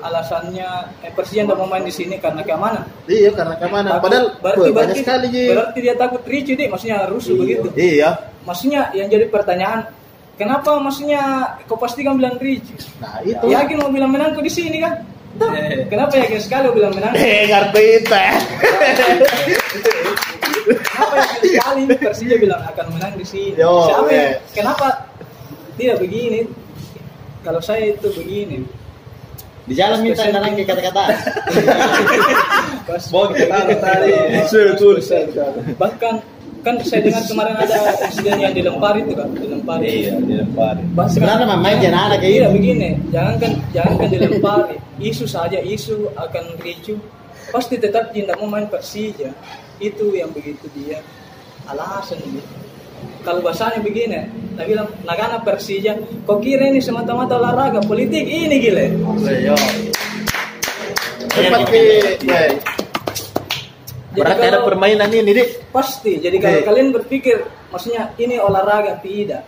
alasannya 0.00 0.68
eh, 1.00 1.12
Persija 1.12 1.44
tidak 1.44 1.54
mau 1.54 1.66
main 1.66 1.82
di 1.82 1.92
sini 1.92 2.16
karena 2.16 2.40
keamanan 2.40 2.82
Iya 3.04 3.30
karena 3.30 3.54
keamanan. 3.56 3.90
Takut- 3.92 4.04
Padahal 4.04 4.26
berarti, 4.38 4.58
banyak 4.60 4.74
berarti, 4.74 5.00
sekali 5.00 5.26
Ji. 5.28 5.44
berarti 5.48 5.78
dia 5.80 5.94
takut 5.94 6.22
ricu 6.24 6.52
deh 6.54 6.66
maksudnya 6.66 6.96
rusuh 7.06 7.34
begitu 7.36 7.68
Iya. 7.74 8.10
maksudnya 8.42 8.90
yang 8.90 9.06
jadi 9.06 9.26
pertanyaan 9.28 9.86
kenapa 10.40 10.80
maksudnya 10.80 11.20
kau 11.68 11.76
pastikan 11.76 12.16
bilang 12.16 12.40
ricu 12.40 12.72
Nah 12.96 13.20
itu. 13.20 13.44
yakin 13.44 13.76
mau 13.76 13.92
bilang 13.92 14.08
menangku 14.08 14.40
di 14.40 14.48
sini 14.48 14.80
kan 14.80 15.04
Eh. 15.40 15.84
kenapa 15.86 16.16
yakin 16.16 16.40
sekali 16.40 16.62
mau 16.66 16.74
bilang 16.74 16.92
menang 16.92 17.12
Eh 17.14 17.44
ngerti 17.46 17.82
itu. 18.00 18.12
kenapa 20.80 21.14
yakin 21.14 21.40
sekali 21.44 21.82
Persija 21.96 22.36
bilang 22.36 22.60
akan 22.64 22.86
menang 22.92 23.12
di 23.14 23.24
sini 23.24 23.56
Yo, 23.56 23.86
siapa 23.86 24.08
eh. 24.08 24.12
yang 24.12 24.28
kenapa 24.52 24.86
tidak 25.76 25.96
begini 25.98 26.40
kalau 27.40 27.60
saya 27.60 27.92
itu 27.92 28.08
begini 28.12 28.64
Di 29.64 29.78
jalan 29.78 30.02
minta 30.02 30.26
narang 30.26 30.58
ke 30.58 30.66
kata-kata. 30.66 31.14
taruh 33.46 33.78
tadi. 33.78 34.10
Betul. 34.42 34.98
bahkan 35.78 36.18
kan 36.60 36.74
saya 36.84 37.00
dengar 37.04 37.24
kemarin 37.24 37.54
ada 37.56 37.76
insiden 38.04 38.38
yang 38.38 38.52
dilempar 38.52 38.94
itu 38.96 39.12
kan 39.16 39.28
dilempar 39.32 39.78
Iya, 39.80 40.20
dilempari. 40.20 40.82
Bahkan- 40.92 41.12
Sebenarnya 41.12 41.56
main 41.56 41.78
jangan 41.80 42.12
ada 42.12 42.16
kayak 42.20 42.32
Iya 42.32 42.46
gitu. 42.46 42.54
begini, 42.56 42.88
jangankan 43.08 43.52
jangankan 43.72 44.08
dilempari, 44.08 44.76
isu 45.00 45.24
saja 45.24 45.58
isu 45.58 46.12
akan 46.14 46.44
ricu, 46.60 47.00
pasti 47.48 47.76
tetap 47.76 48.12
tidak 48.12 48.36
mau 48.36 48.46
main 48.46 48.68
Persija. 48.68 49.32
Itu 49.80 50.12
yang 50.12 50.28
begitu 50.30 50.68
dia 50.76 51.00
alasan 51.64 52.20
dia. 52.28 52.44
Kalau 53.20 53.40
bahasanya 53.40 53.80
begini, 53.80 54.28
tak 54.56 54.68
bilang 54.68 54.88
nagana 55.02 55.40
Persija, 55.40 55.96
kok 56.24 56.40
kira 56.40 56.68
ini 56.68 56.80
semata-mata 56.80 57.36
olahraga 57.36 57.80
politik 57.80 58.20
ini 58.22 58.56
gile. 58.60 58.92
Yo. 59.40 59.56
Seperti 61.30 61.78
weh, 61.78 62.16
Jadi 62.18 62.56
berarti 64.12 64.44
ada 64.44 64.60
permainan 64.60 65.08
ini 65.08 65.30
dik. 65.30 65.48
Pasti. 65.70 66.18
Jadi 66.18 66.36
kalau 66.36 66.60
kalian 66.64 66.88
berpikir, 66.90 67.36
maksudnya 67.68 68.10
ini 68.16 68.36
olahraga 68.36 68.98
tidak, 68.98 69.46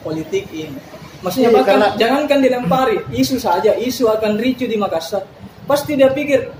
politik 0.00 0.48
ini. 0.50 0.78
Maksudnya 1.22 1.50
Iya, 1.50 1.56
bahkan 1.56 1.74
karena- 1.78 1.94
jangankan 1.94 2.38
dilempari, 2.42 2.96
isu 3.14 3.38
saja, 3.38 3.78
isu 3.78 4.10
akan 4.10 4.36
ricu 4.36 4.66
di 4.66 4.74
Makassar. 4.74 5.22
Pasti 5.62 5.94
dia 5.94 6.10
pikir 6.10 6.50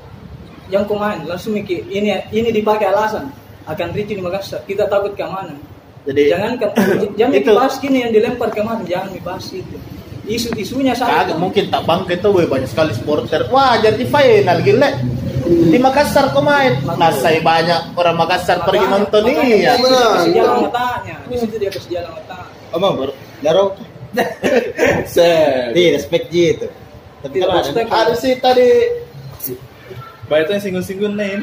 yang 0.71 0.87
pemain 0.87 1.19
langsung 1.27 1.53
mikir 1.53 1.83
ini 1.85 2.15
ini 2.31 2.49
dipakai 2.49 2.87
alasan 2.87 3.35
akan 3.67 3.89
ricu 3.91 4.15
di 4.15 4.23
Makassar. 4.23 4.63
Kita 4.63 4.87
takut 4.87 5.19
keamanan. 5.19 5.59
Jadi 6.03 6.31
Jangankan 6.31 6.71
jangan 7.19 7.35
Itu. 7.35 7.51
bahas 7.53 7.75
gini 7.79 7.99
yang 8.01 8.13
dilempar 8.13 8.51
kemarin, 8.51 8.87
jangan 8.87 9.11
dibahas 9.11 9.47
itu. 9.51 9.77
isu-isunya 10.23 10.95
Kagak 10.95 11.35
saja. 11.35 11.35
mungkin 11.35 11.67
tak 11.67 11.83
bangke 11.83 12.15
tuh 12.17 12.31
weh, 12.31 12.47
banyak 12.47 12.71
sekali 12.71 12.95
supporter. 12.95 13.43
Wah, 13.51 13.75
jadi 13.77 14.07
final 14.07 14.63
gile. 14.63 14.91
Di 15.43 15.79
Makassar 15.79 16.31
kau 16.31 16.41
main. 16.41 16.79
Nah, 16.85 17.11
saya 17.13 17.43
banyak 17.43 17.95
orang 17.95 18.17
Makassar 18.17 18.63
pergi 18.63 18.87
nonton 18.87 19.23
ini 19.27 19.63
ya. 19.63 19.75
di 19.75 19.83
situ 19.83 19.91
dia 19.91 20.09
kasih 20.09 20.33
jalan 20.35 20.57
matanya. 20.67 21.17
Di 21.27 21.37
situ 21.37 21.55
dia 21.59 21.71
jalan 21.71 22.11
matanya. 22.15 22.47
Omong 22.73 22.93
baru 22.97 23.13
Daro. 23.41 23.65
Di 25.73 25.83
respect 25.97 26.27
Ji 26.29 26.43
itu. 26.53 26.67
Tapi 27.21 27.35
Tidak 27.35 27.47
kalau 27.47 27.59
ada 27.59 27.67
respect. 27.67 27.89
Ada 27.91 28.13
sih 28.15 28.33
tadi 28.39 28.69
Baik 30.23 30.49
yang 30.49 30.63
singgung-singgung 30.65 31.13
nih. 31.13 31.35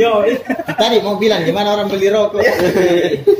Yo, 0.00 0.22
i- 0.30 0.40
tadi 0.72 0.96
mau 1.04 1.20
bilang 1.20 1.44
gimana 1.44 1.76
orang 1.76 1.92
beli 1.92 2.08
rokok. 2.08 2.40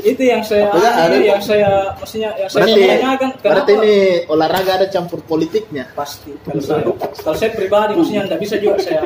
itu 0.05 0.21
yang 0.21 0.45
saya 0.45 0.69
itu 1.09 1.25
yang 1.25 1.41
saya 1.41 1.89
maksudnya 1.97 2.29
yang 2.37 2.45
saya 2.45 2.61
berarti 2.61 2.81
tanyakan 2.85 3.29
berarti 3.41 3.71
ini 3.81 3.95
olahraga 4.29 4.71
ada 4.77 4.87
campur 4.93 5.25
politiknya. 5.25 5.89
pasti 5.97 6.35
kalau 6.45 6.61
saya 6.61 6.83
kalau 7.17 7.33
saya 7.33 7.49
pribadi 7.49 7.97
maksudnya 7.97 8.29
tidak 8.29 8.39
bisa 8.45 8.55
juga 8.61 8.77
saya 8.77 9.01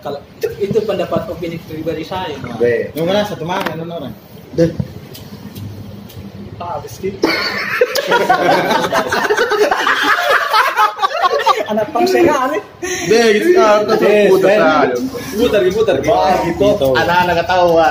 kalau 0.00 0.20
itu 0.40 0.78
pendapat 0.84 1.28
opini 1.28 1.56
pribadi 1.68 2.04
saya 2.04 2.36
B. 2.56 2.88
Yang 2.96 3.06
mana 3.06 3.20
satu 3.28 3.44
mana 3.44 3.72
non 3.76 3.92
orang. 3.92 4.14
Deh, 4.56 4.72
ah 6.60 6.76
habis 6.76 7.00
gitu 7.00 7.16
anak 11.70 11.86
pangsengan 11.94 12.50
nih 12.50 12.62
Deh, 13.06 13.26
gitu 13.38 13.48
kan, 13.54 13.86
kita 13.86 14.26
putar. 14.26 14.90
Putar, 15.38 15.60
putar. 15.70 15.96
Wah, 16.02 16.34
gitu. 16.42 16.88
anak-anak 16.98 17.46
ketawa. 17.46 17.90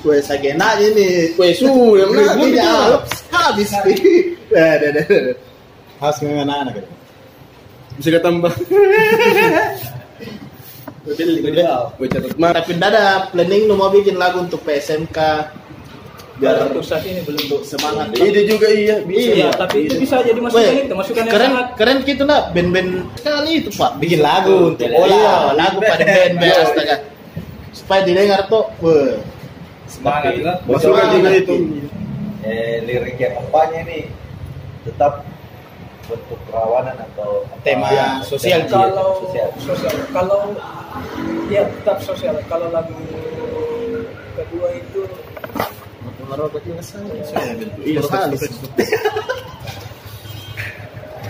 Kue 0.00 0.16
sagena 0.24 0.72
ini, 0.80 1.36
kue 1.36 1.52
su 1.52 1.68
yang 1.98 2.10
nanti 2.16 2.56
gitu. 2.56 2.96
habis. 3.30 3.70
Eh, 4.46 4.74
deh, 4.78 4.94
deh, 4.94 5.04
deh. 5.04 5.34
Harus 5.98 6.22
memang 6.22 6.46
anak-anak. 6.46 6.72
gitu. 6.80 6.88
Bisa 7.98 8.08
ketambah. 8.14 8.54
Gue 11.06 12.08
catat 12.10 12.34
mah. 12.34 12.50
Tapi 12.50 12.70
ndak 12.74 12.88
ada 12.90 13.04
planning 13.30 13.62
lu 13.70 13.74
mau 13.78 13.88
bikin 13.94 14.18
lagu 14.18 14.42
untuk 14.42 14.60
PSMK 14.66 15.18
biar 16.36 16.68
untuk 16.68 16.84
saat 16.84 17.00
ini 17.08 17.24
belum 17.24 17.48
untuk 17.48 17.62
semangat. 17.64 18.12
Ide 18.12 18.44
juga 18.44 18.68
iya, 18.68 19.00
bisa. 19.00 19.32
iya 19.32 19.48
tapi 19.48 19.88
itu 19.88 19.96
bisa 19.96 20.20
jadi 20.20 20.36
masukan 20.36 20.68
Weh, 20.68 20.84
itu 20.84 20.92
masukan 20.92 21.22
yang 21.24 21.32
keren 21.32 21.48
sangat 21.48 21.68
keren 21.80 21.96
gitu 22.04 22.22
nak 22.28 22.42
band-band 22.52 22.90
kali 23.24 23.52
itu 23.64 23.70
pak 23.72 23.90
Bikin 23.96 24.20
lagu 24.20 24.76
untuk 24.76 24.84
iya, 24.84 25.00
bola. 25.00 25.56
lagu 25.56 25.78
pada 25.80 26.04
band-band 26.04 26.56
astaga 26.60 26.96
supaya 27.72 28.00
didengar 28.04 28.40
tuh 28.52 28.68
weh. 28.84 29.16
Semangat 29.88 30.34
lah. 30.42 30.56
Masukan 30.68 31.06
juga 31.14 31.30
itu. 31.32 31.54
Eh, 32.44 32.84
lirik 32.84 33.16
yang 33.16 33.32
kampanye 33.42 33.80
nih 33.86 34.02
tetap 34.84 35.24
bentuk 36.06 36.38
kerawanan 36.48 36.96
atau? 37.12 37.42
Tema 37.66 37.86
Ya, 37.90 38.06
sosial, 38.22 38.62
Ji. 38.64 38.72
kalau 38.72 39.08
sosial. 39.26 39.48
sosial. 39.58 39.94
Kalau 40.14 40.40
ya 41.50 41.62
tetap 41.66 41.98
sosial. 42.02 42.34
Kalau 42.46 42.70
lagu 42.70 42.94
kedua 44.36 44.68
itu 44.74 45.02
Iya, 47.86 48.02
sekali. 48.02 48.34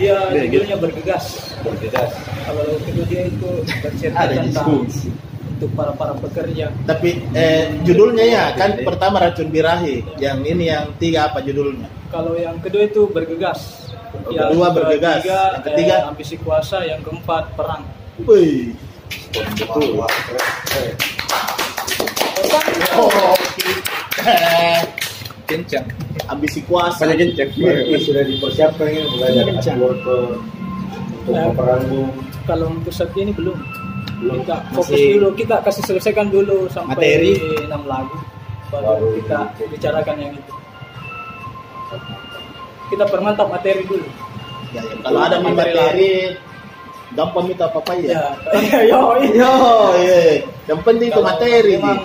dia 0.01 0.17
judulnya 0.49 0.77
bergegas. 0.81 1.25
Bergegas. 1.61 2.11
kalau 2.45 2.61
lagu 2.65 2.81
kedua 2.85 3.05
dia 3.09 3.23
itu 3.29 3.49
bercerita 3.81 4.25
tentang 4.29 4.69
untuk 5.57 5.71
para 5.73 5.93
para 5.97 6.13
pekerja. 6.21 6.69
Tapi 6.85 7.17
eh, 7.33 7.73
judulnya 7.85 8.25
ya 8.25 8.45
kan 8.57 8.77
pertama 8.85 9.21
racun 9.21 9.49
birahi. 9.49 10.05
Yang 10.21 10.39
ini 10.53 10.65
yang 10.69 10.85
tiga 11.01 11.33
apa 11.33 11.41
judulnya? 11.41 11.89
Kalau 12.13 12.37
yang 12.37 12.61
kedua 12.61 12.85
itu 12.85 13.09
bergegas 13.09 13.86
Yang 14.29 14.47
kedua 14.49 14.67
bergegas. 14.73 15.21
ketiga, 15.21 15.41
Yang 15.53 15.65
ketiga? 15.65 15.95
eh, 15.95 16.09
ambisi 16.09 16.37
kuasa 16.37 16.79
yang 16.83 17.01
keempat 17.01 17.45
perang 17.55 17.83
Wih. 18.23 18.73
Betul. 19.31 20.03
Oh, 22.93 23.37
Kencang. 25.47 25.87
ambisi 26.27 26.59
kuasa 26.63 27.07
Banyak 27.07 27.37
kencang. 27.37 27.51
Berarti 27.55 27.97
sudah 28.03 28.23
dipersiapkan 28.25 28.87
ini 28.89 29.07
mulai 29.07 29.31
dari 29.33 29.53
wortel 29.77 30.43
untuk 31.23 31.33
Eh. 31.33 31.45
peperangan 31.47 32.09
kalau 32.45 32.67
untuk 32.73 32.91
saat 32.91 33.15
ini 33.15 33.31
belum 33.31 33.55
Belum. 34.17 34.43
kita 34.43 34.57
fokus 34.73 34.91
Masih- 34.91 35.13
dulu 35.15 35.29
kita 35.35 35.57
kasih 35.61 35.83
selesaikan 35.85 36.27
dulu 36.27 36.67
sampai 36.67 36.97
Materi. 36.97 37.33
enam 37.63 37.83
lagu 37.85 38.17
baru, 38.67 38.83
Baru 38.89 39.07
kita 39.15 39.39
bicarakan 39.69 40.17
yang 40.19 40.33
itu 40.35 40.53
kita 42.93 43.05
permantap 43.09 43.47
materi 43.51 43.83
dulu. 43.87 44.09
Ya, 44.75 44.83
ya, 44.83 44.95
kalau 45.03 45.21
ada 45.23 45.37
materi. 45.41 46.37
gampang 47.15 47.49
minta 47.49 47.71
apa 47.71 47.93
ya. 48.03 48.35
Ya 48.53 48.81
yo 48.93 49.01
yo 49.23 49.55
iya. 50.03 50.43
Yang 50.69 50.81
penting 50.85 51.09
itu 51.15 51.23
materi. 51.23 51.79
memang 51.79 51.99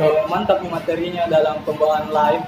eh, 0.00 0.24
mantap 0.26 0.58
nih 0.64 0.70
materinya 0.72 1.22
dalam 1.28 1.60
pembawaan 1.62 2.08
live 2.08 2.44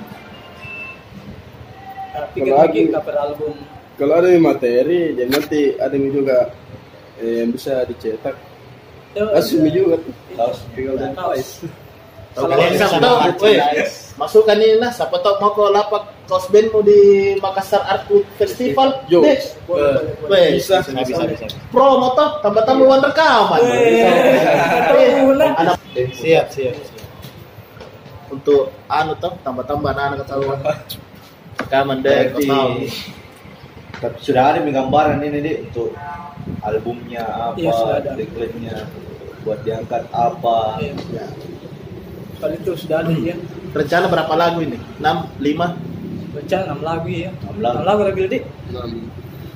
Eh, 2.12 2.26
pikir 2.36 2.52
Kalau 2.52 2.60
lagi 2.60 2.80
cover 2.92 3.16
album. 3.16 3.52
Kalau 3.96 4.14
ada 4.20 4.28
yang 4.28 4.44
materi, 4.44 5.16
jadi 5.16 5.30
nanti 5.32 5.60
ada 5.80 5.94
yang 5.96 6.12
juga 6.12 6.38
eh, 7.16 7.40
yang 7.44 7.50
bisa 7.56 7.88
dicetak. 7.88 8.36
Eh, 9.16 9.36
Asumi 9.36 9.72
juga. 9.72 9.96
Tuh. 10.00 10.14
Tahu 10.36 10.52
Tinggal 10.76 10.96
dan 11.00 11.12
kaos. 11.16 11.64
Tahu 12.36 12.44
Kalau 12.48 12.64
bisa 12.68 12.86
tahu, 13.00 13.16
masukkan 14.12 14.54
ini 14.54 14.76
nah, 14.76 14.92
siapa 14.92 15.16
tahu 15.18 15.40
mau 15.40 15.50
ke 15.50 15.64
lapak 15.72 16.02
kaos 16.28 16.46
band 16.48 16.68
mau 16.70 16.80
di 16.80 17.00
Makassar 17.38 17.82
Art 17.82 18.06
Festival, 18.36 19.04
Yo. 19.08 19.24
deh, 19.24 19.36
weh, 20.28 20.56
Bisa. 20.56 20.80
Bisa 20.84 21.00
bisa 21.02 21.22
bisa. 21.26 21.46
promo 21.68 22.12
toh, 22.12 22.40
tambah-tambah 22.40 22.88
rekaman. 23.08 23.60
Weh, 23.60 24.04
tahu 24.86 25.32
lah. 25.36 25.50
Anak 25.56 25.76
Siap 26.12 26.46
siap. 26.48 26.76
untuk 28.28 28.72
anu 28.88 29.12
toh, 29.16 29.32
tambah-tambah 29.40 29.92
anak-anak 29.92 30.24
tahu. 30.24 30.42
Rekaman 31.60 32.00
deh, 32.00 32.32
kau 32.32 32.40
Berarti 32.40 32.48
tahu. 32.48 32.72
tapi 34.02 34.18
sudah 34.18 34.42
ada 34.50 34.58
nih 34.60 34.72
gambaran 34.72 35.18
ini 35.20 35.38
deh 35.40 35.56
untuk 35.68 35.92
albumnya 36.60 37.22
apa, 37.22 37.54
Iya, 37.60 38.16
dekletnya 38.16 38.88
buat 39.42 39.60
diangkat 39.62 40.04
apa. 40.10 40.80
Iya. 40.80 41.26
Kalau 42.40 42.54
itu 42.56 42.72
sudah 42.74 43.04
ada 43.04 43.12
ya. 43.14 43.36
Rencana 43.72 44.06
berapa 44.06 44.34
lagu 44.34 44.60
ini? 44.60 44.76
6, 45.00 45.04
5? 45.40 46.36
Rencana 46.36 46.64
6 46.70 46.80
lagu 46.82 47.08
ya. 47.08 47.30
Enam 47.32 47.56
lagu. 47.58 47.76
6 47.78 47.88
lagu 47.88 48.00
Rabil 48.04 48.26
Dik. 48.28 48.42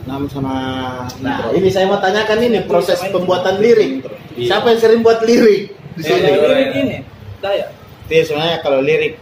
Enam 0.06 0.20
sama 0.30 0.54
Nah, 1.18 1.50
ini 1.52 1.68
saya 1.68 1.84
mau 1.84 1.98
tanyakan 1.98 2.38
ini 2.40 2.58
proses 2.64 2.96
pembuatan 3.02 3.58
lirik. 3.58 4.06
Siapa 4.34 4.70
yang 4.70 4.80
sering 4.80 5.00
buat 5.02 5.20
lirik 5.20 5.74
di 5.94 6.02
sini? 6.02 6.28
lirik 6.28 6.70
ini, 6.76 6.96
Daya. 7.40 7.66
Itu 8.06 8.30
sebenarnya 8.30 8.62
kalau 8.62 8.78
lirik 8.80 9.18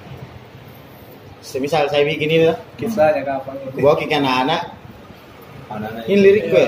semisal 1.41 1.89
saya 1.89 2.05
bikin 2.05 2.29
ini 2.29 2.45
lah, 2.47 2.59
Kisahnya 2.77 3.23
kapan? 3.23 3.55
gua 3.75 3.95
ke 3.95 4.05
anak-anak, 4.07 4.63
Anak-anak 5.71 6.05
ini 6.05 6.19
lirik 6.21 6.45
gue. 6.49 6.67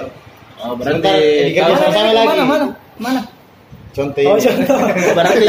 Oh, 0.56 0.72
Sebentar, 0.74 1.12
berarti 1.12 1.44
dikerja 1.44 1.60
kalau- 1.62 1.80
sama-sama 1.82 2.00
mana, 2.00 2.16
lagi. 2.16 2.38
Mana? 2.40 2.66
Mana? 2.96 3.20
Contoh 3.96 4.20
Oh, 4.22 4.36
ini. 4.36 4.44
contoh. 4.44 4.78
berarti 5.16 5.46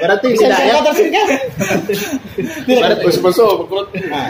berarti 0.00 0.26
Bisa 0.32 0.46
tidak 0.46 0.58
ya? 0.58 0.72
kan? 0.72 1.28
Berarti, 2.66 3.04
perut. 3.62 3.88
Nah, 4.08 4.26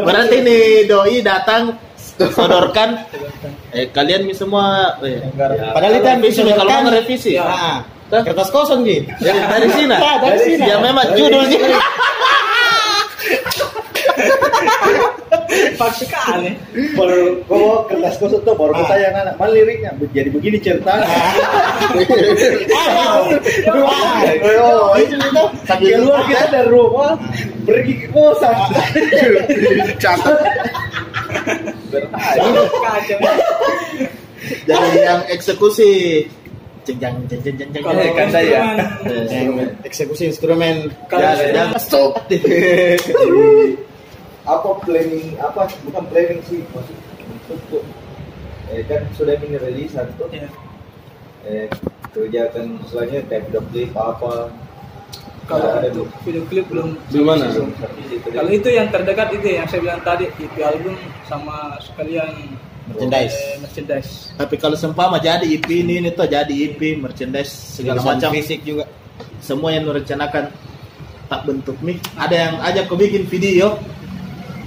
berarti 0.00 0.36
nih 0.38 0.62
doi 0.86 1.18
datang 1.18 1.74
sodorkan 2.14 3.02
eh 3.70 3.90
kalian 3.90 4.30
semua 4.32 4.94
eh, 5.02 5.18
Padahal 5.34 5.92
itu 5.92 6.06
revisi 6.06 6.40
nih, 6.40 6.54
kalau 6.54 6.70
mau 6.70 6.82
ngerevisi 6.86 7.32
Nah, 7.34 7.82
kertas 8.22 8.48
kosong 8.48 8.84
gitu. 8.84 9.08
ya, 9.18 9.32
dari 9.48 9.66
sini 9.72 9.88
Ya, 9.90 10.12
dari 10.20 10.38
sini. 10.38 10.62
ya 10.62 10.76
memang 10.78 11.16
judulnya 11.16 11.58
Pas 15.76 15.92
sekali. 15.92 16.56
Baru 16.96 17.42
kertas 17.84 18.16
kosong 18.16 18.40
tuh 18.42 18.54
baru 18.56 18.72
Ah. 18.72 18.78
bertanya 18.84 19.08
anak, 19.20 19.34
mana 19.36 19.52
liriknya? 19.52 19.90
Jadi 20.12 20.28
begini 20.32 20.56
ceritanya. 20.60 21.04
Oh, 24.62 24.96
itu 24.96 25.14
itu. 25.16 25.44
sambil 25.66 25.88
Keluar 26.00 26.22
kita 26.24 26.44
dari 26.48 26.68
rumah, 26.72 27.12
pergi 27.66 27.94
ke 28.00 28.06
kosan. 28.12 28.54
Catat. 30.00 30.38
Jadi 34.66 34.88
yang 34.98 35.20
eksekusi 35.30 35.90
jenjang 36.82 37.14
jenjang 37.30 37.54
jenjang 37.62 37.82
Kalau 37.84 38.02
Kan 38.16 38.28
saya. 38.32 38.58
Yang 39.06 39.76
eksekusi 39.86 40.22
instrumen. 40.32 40.90
Kalau 41.06 41.22
Ya, 41.22 41.70
ya, 41.70 41.78
stop 41.78 42.18
apa 44.42 44.68
planning 44.82 45.38
apa 45.38 45.70
bukan 45.82 46.04
planning 46.06 46.40
sih 46.42 46.66
maksud 46.68 46.98
untuk 47.38 47.84
eh, 48.68 48.82
kan 48.84 49.06
sudah 49.12 49.38
mini 49.38 49.56
rilisan 49.56 50.10
tuh 50.16 50.26
Ya. 50.28 50.48
eh, 51.44 51.66
kerjakan 52.10 52.78
selanjutnya 52.84 53.22
kayak 53.26 53.42
video 53.46 53.62
klip 53.68 53.90
apa 53.92 54.50
kalau 55.42 55.68
untuk 55.80 56.08
video 56.22 56.42
klip 56.46 56.66
belum 56.68 56.94
Belum 57.08 57.26
mana? 57.28 57.50
kalau 58.28 58.50
itu 58.50 58.68
yang 58.68 58.86
terdekat 58.88 59.28
itu 59.32 59.46
yang 59.52 59.66
saya 59.66 59.80
bilang 59.80 60.00
tadi 60.00 60.30
EP 60.32 60.54
album 60.58 60.94
sama 61.24 61.76
sekalian 61.78 62.30
Merchandise. 62.84 63.34
eh, 63.36 63.58
merchandise 63.58 64.10
Tapi 64.34 64.54
kalau 64.56 64.74
sempama 64.74 65.16
jadi 65.16 65.46
EP 65.46 65.66
ini 65.66 65.98
ini 65.98 66.10
tuh 66.10 66.26
jadi 66.26 66.50
EP 66.50 66.78
merchandise 66.96 67.50
segala 67.78 67.98
Tulisan 67.98 68.18
macam 68.18 68.30
fisik 68.32 68.60
juga. 68.62 68.84
semua 69.38 69.70
yang 69.70 69.82
rencanakan 69.84 70.50
tak 71.24 71.40
bentuk 71.42 71.74
nih. 71.80 71.96
Ada 72.14 72.34
yang 72.36 72.54
ajak 72.60 72.84
kau 72.86 72.94
bikin 72.94 73.24
video. 73.24 73.78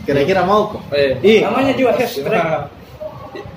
Kira-kira 0.05 0.41
mau 0.45 0.69
kok? 0.69 0.81
Eh, 0.93 1.17
Ih, 1.21 1.39
namanya 1.41 1.73
juga 1.73 1.91
hashtag 1.97 2.29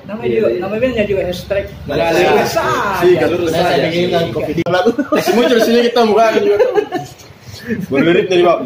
namanya 0.08 0.32
juga 0.32 0.48
namanya 0.56 1.04
juga 1.04 1.22
hashtag. 1.28 1.64
Lurus 1.84 2.48
Si, 2.48 3.08
saja. 3.12 3.26
lurus 3.28 3.52
Saya 3.52 3.64
saja. 3.68 3.84
bikin 3.86 4.08
kan 4.08 4.22
kau 4.32 4.40
video 4.40 4.64
lalu. 4.66 4.90
Masih 5.12 5.32
muncul 5.36 5.56
di 5.56 5.62
sini 5.62 5.78
kita 5.84 6.00
buka 6.08 6.24
tuh. 6.32 6.44
Berlirik 7.92 8.26
dari 8.32 8.40
bab. 8.40 8.64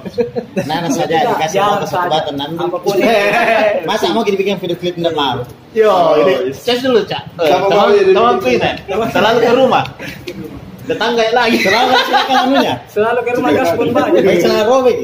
Nana 0.62 0.86
saja 0.86 1.26
dikasih 1.26 1.58
mau 1.58 1.82
ke 1.82 1.86
satu 1.90 2.06
batan 2.06 2.34
nanti. 2.38 2.54
apa 2.54 2.78
pun 2.78 2.94
Masa 3.90 4.14
mau 4.14 4.22
kita 4.22 4.38
bikin 4.38 4.62
video 4.62 4.78
klip 4.78 4.94
enggak 4.94 5.18
mau? 5.18 5.42
Yo, 5.74 5.90
Oh, 5.90 6.14
ini 6.22 6.54
cek 6.54 6.78
dulu 6.78 7.02
cak. 7.02 7.22
Teman 7.34 7.66
bawa 7.66 7.90
ini. 7.90 8.14
teman 8.14 8.38
eh. 8.62 8.74
Selalu 9.10 9.38
ke 9.42 9.50
rumah. 9.58 9.84
Tetangga 10.92 11.24
lagi. 11.32 11.58
Selalu 11.58 11.92
silakan 11.98 12.36
anunya. 12.38 12.74
selalu 12.86 13.18
ke 13.18 13.30
rumah 13.34 13.50
gas 13.52 13.70
pun 13.72 13.88
banyak 13.90 14.22
Baik 14.22 14.40
salah 14.40 14.64
robek. 14.64 14.98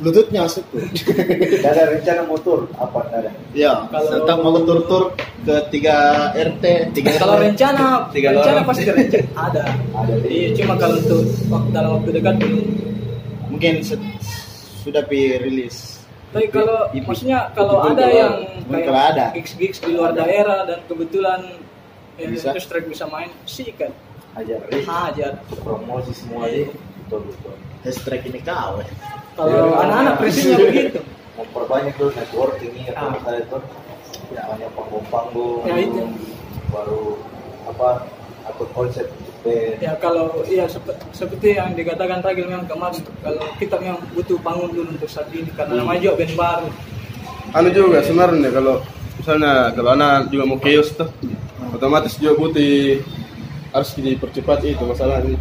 Bluetoothnya 0.00 0.40
masuk 0.44 0.64
tuh. 0.68 0.80
Ada 1.62 1.82
rencana 1.90 2.22
motor 2.24 2.58
apa 2.74 2.98
ada? 3.12 3.30
Ya, 3.52 3.86
Kalau- 3.86 4.10
tetap 4.10 4.36
mau 4.40 4.56
tur-tur 4.58 5.12
ke 5.40 5.56
3 5.70 5.96
RT, 6.34 6.64
3 6.92 7.16
kalau 7.16 7.36
rencana 7.36 8.08
Tiga 8.10 8.28
rencana 8.30 8.60
pasti 8.60 8.84
rencana 8.84 9.24
ada 9.34 9.62
Ada 9.96 10.14
iya 10.28 10.52
cuma 10.52 10.76
kalau 10.76 10.96
untuk 10.96 11.24
waktu 11.48 11.68
dalam 11.70 11.90
waktu 11.96 12.10
dekat 12.12 12.34
belum 12.36 12.64
Mungkin 13.50 13.74
sudah 14.80 15.02
pi 15.04 15.36
rilis. 15.38 15.96
tapi 16.30 16.46
kalau 16.46 16.86
maksudnya 16.94 17.50
kalau 17.52 17.82
ada 17.82 18.06
yang 18.06 18.32
ada. 18.70 19.34
gigs 19.34 19.58
gigs 19.58 19.78
di 19.80 19.92
luar 19.92 20.14
daerah 20.14 20.62
dan 20.62 20.78
kebetulan 20.86 21.58
ya, 22.20 22.28
Bisa. 22.28 22.48
terus 22.52 22.66
track 22.66 22.84
bisa 22.84 23.04
main 23.06 23.32
sih 23.44 23.72
kan 23.72 23.90
Ajar 24.30 24.62
hajar 24.70 25.32
promosi 25.58 26.12
semua 26.12 26.46
deh. 26.46 26.70
Betul 27.02 27.20
betul. 27.26 27.54
hashtag 27.80 28.22
ini 28.24 28.40
kau. 28.40 28.78
eh. 28.78 28.86
kalau 29.34 29.74
anak-anak 29.74 30.14
prinsipnya 30.18 30.56
begitu 30.60 31.00
Memperbanyak 31.34 31.94
tuh 31.96 32.12
networking 32.12 32.72
ini 32.76 32.92
Ah. 32.92 33.08
apa 33.08 33.18
saya 33.24 33.42
tuh. 33.48 33.62
Banyak 34.30 34.70
panggung-panggung. 34.70 35.64
Ya, 35.64 35.74
itu. 35.80 36.02
Baru 36.68 37.18
apa 37.66 38.06
atur 38.42 38.68
konsep 38.70 39.08
ya 39.80 39.96
kalau 39.96 40.44
iya 40.44 40.68
sep- 40.68 41.00
seperti 41.10 41.56
yang 41.56 41.72
dikatakan 41.72 42.20
Ragil 42.20 42.44
memang 42.44 42.68
kemarin 42.68 43.00
kalau 43.18 43.40
kita 43.56 43.80
memang 43.80 44.04
butuh 44.12 44.36
panggung 44.38 44.68
dulu 44.68 44.90
untuk 44.90 45.08
saat 45.08 45.32
ini 45.32 45.48
karena 45.50 45.80
namanya 45.80 46.00
juga 46.04 46.14
band 46.20 46.34
baru 46.36 46.68
Anu 47.50 47.68
juga 47.72 47.98
sebenarnya 48.04 48.50
kalau 48.52 48.84
misalnya 49.16 49.52
kalau 49.72 49.90
anak 49.90 50.28
juga 50.28 50.44
mau 50.44 50.58
chaos 50.58 50.92
tuh 50.92 51.08
otomatis 51.70 52.14
juga 52.14 52.32
butuh 52.38 53.00
harus 53.70 53.90
dipercepat 53.94 54.58
itu 54.64 54.82
masalah 54.82 55.20
ini. 55.20 55.36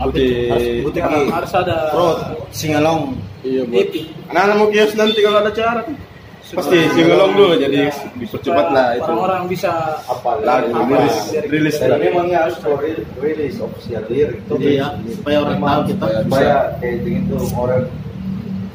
Butuh 0.00 0.28
Harus- 0.48 0.80
butuh 0.82 1.00
di- 1.02 1.30
harus 1.30 1.52
ada 1.54 1.76
Pro 1.90 2.08
singalong. 2.50 3.02
iya 3.40 3.62
buat 3.64 3.88
anak-anak 4.28 4.54
mau 4.54 4.68
chaos 4.70 4.92
nanti 4.94 5.18
kalau 5.18 5.38
ada 5.38 5.52
cara 5.52 5.80
tuh. 5.82 5.96
pasti 6.50 6.82
singelong 6.90 7.32
dulu 7.32 7.52
jadi 7.54 7.94
dipercepat 8.16 8.66
lah 8.70 8.88
itu. 8.92 9.06
orang-orang 9.06 9.42
bisa 9.46 9.70
Apa 10.02 10.40
Lagu 10.42 10.72
Apa? 10.72 10.98
rilis 10.98 11.16
rilis 11.46 11.76
Dan 11.78 11.88
lah. 11.90 11.98
memangnya 12.00 12.38
harus 12.42 12.58
rilis 13.16 13.54
official 13.56 14.02
lirik 14.08 14.40
tuh. 14.44 14.56
Jadi 14.56 14.76
ya, 14.76 14.88
supaya 15.14 15.36
orang 15.38 15.56
Memang 15.56 15.70
tahu 15.70 15.82
kita. 15.86 16.06
supaya 16.20 16.54
kayak 16.76 16.96
begitu 17.00 17.34
orang 17.54 17.84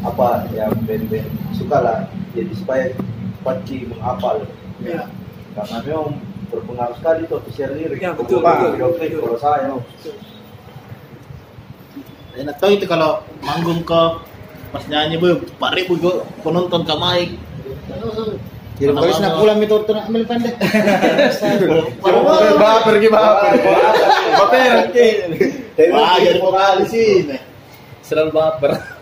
apa 0.02 0.28
ya 0.54 0.66
band-band 0.78 1.28
suka 1.52 1.78
lah 1.82 2.00
jadi 2.32 2.54
supaya 2.54 2.84
pasti 3.42 3.76
menghafal 3.84 4.36
ya, 4.80 5.02
karena 5.56 5.78
memang 5.88 6.20
berpengaruh 6.52 6.96
sekali 7.00 7.22
tuh 7.32 7.40
official 7.40 7.72
lirik 7.74 8.00
Ya, 8.04 8.12
betul, 8.12 8.44
Pak, 8.44 8.76
betul, 8.76 8.92
klip 9.00 9.10
betul. 9.16 9.22
kalau 9.24 9.40
saya 9.40 9.72
Enak 12.36 12.56
tahu 12.60 12.76
itu 12.76 12.84
kalau 12.84 13.24
manggung 13.40 13.80
ke 13.88 14.02
pas 14.76 14.84
nyanyi 14.92 15.16
bu, 15.16 15.40
empat 15.40 15.72
ribu 15.80 15.96
gue 15.96 16.20
penonton 16.44 16.84
ke 16.84 16.96
mic. 17.00 17.30
Jadi 18.76 18.92
nak 18.92 19.40
pulang 19.40 19.64
itu 19.64 19.76
tuh 19.88 19.94
nak 19.96 20.12
ambil 20.12 20.28
pendek. 20.28 20.60
Baper 22.04 22.84
pergi 22.84 23.08
baper. 23.08 23.52
Baper. 24.36 24.72
Wah, 25.96 26.20
jadi 26.20 27.40
selalu 28.04 28.32
baper. 28.36 28.95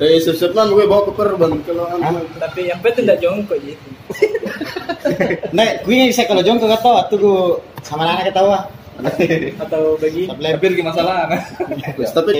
Eh, 0.00 0.16
siap-siap 0.16 0.56
lah 0.56 0.64
gue 0.66 0.84
bawa 0.84 1.04
ke 1.04 1.12
perban 1.12 1.52
kalau 1.60 1.84
tapi 2.40 2.72
yang 2.72 2.80
penting 2.80 3.04
tidak 3.04 3.20
jongkok 3.20 3.60
gitu 3.60 3.88
Nah, 5.52 5.80
gue 5.80 6.08
bisa 6.08 6.24
kalau 6.24 6.40
jongkok 6.40 6.68
ketawa 6.68 7.04
tuh 7.08 7.18
gue 7.20 7.40
sama 7.84 8.04
anak 8.04 8.32
ketawa. 8.32 8.68
atau 9.56 9.96
bagi. 9.96 10.28
Tapi 10.28 10.44
lagi 10.44 10.82
masalah. 10.84 11.24
Tapi 12.16 12.32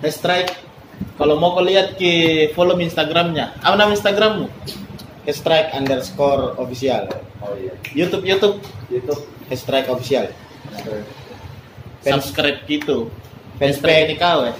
Eh, 0.00 0.10
strike. 0.10 0.50
Kalau 1.14 1.36
mau 1.36 1.52
kau 1.52 1.62
lihat 1.62 1.94
ke 1.94 2.10
follow 2.50 2.74
Instagramnya. 2.74 3.54
Apa 3.60 3.76
nama 3.76 3.92
Instagrammu? 3.92 4.46
Strike 5.26 5.70
underscore 5.70 6.58
official. 6.58 7.06
oh 7.40 7.54
iya 7.54 7.70
YouTube 7.94 8.24
YouTube. 8.24 8.56
itu 8.90 9.14
Strike 9.52 9.86
official. 9.86 10.26
Fans- 12.02 12.26
Subscribe 12.26 12.58
gitu. 12.66 13.06
Fanspage. 13.60 13.76
Strike 13.78 14.02
ini 14.06 14.14
kau 14.16 14.40
ya. 14.46 14.54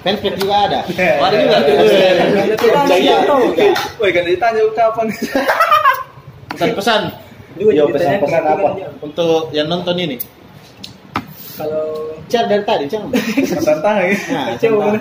Fanspage 0.00 0.36
juga 0.38 0.56
ada. 0.64 0.80
Ada 1.24 1.36
juga. 1.36 1.56
Ya, 1.60 2.56
kita 2.56 2.94
Iya. 2.96 3.16
nggak 3.16 3.20
tahu 3.26 3.44
kan 3.52 3.72
Woi, 3.96 4.10
kan 4.10 4.22
ditanya 4.24 4.60
kapan? 4.72 5.06
Pesan-pesan 6.50 7.02
juga 7.54 7.70
Yo, 7.72 7.84
pesan-pesan 7.88 8.42
apa? 8.42 8.68
untuk 9.00 9.48
yang 9.50 9.66
nonton 9.66 9.96
ini. 9.96 10.16
kalau 11.54 12.08
Car 12.26 12.46
dari 12.46 12.64
tadi. 12.64 12.84
Tantang 12.88 13.96
ya. 14.00 14.16
Nah, 14.30 14.46
coba 14.56 14.96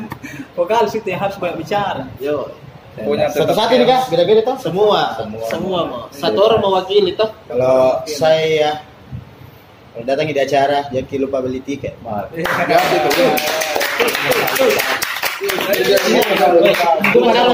vokalis 0.53 0.91
itu 0.93 1.07
yang 1.07 1.21
harus 1.21 1.37
banyak 1.37 1.55
bicara 1.57 2.03
Yo, 2.19 2.51
tetap 2.97 3.31
Satu-satu 3.47 3.73
nih 3.73 3.87
kak, 3.87 4.01
beda-beda 4.09 4.41
toh. 4.43 4.57
semua, 4.59 5.15
Semua. 5.15 5.45
semua 5.47 5.79
mau. 5.85 6.03
Satu 6.11 6.39
orang 6.41 6.59
mewakili 6.59 7.15
toh. 7.15 7.31
Kalau 7.45 8.03
saya 8.03 8.83
kalau 9.89 10.03
datang 10.05 10.27
di 10.27 10.35
acara, 10.35 10.83
jadi 10.89 11.15
lupa 11.17 11.39
beli 11.39 11.59
tiket. 11.59 11.95
Mal. 12.01 12.27
Itu 12.29 12.43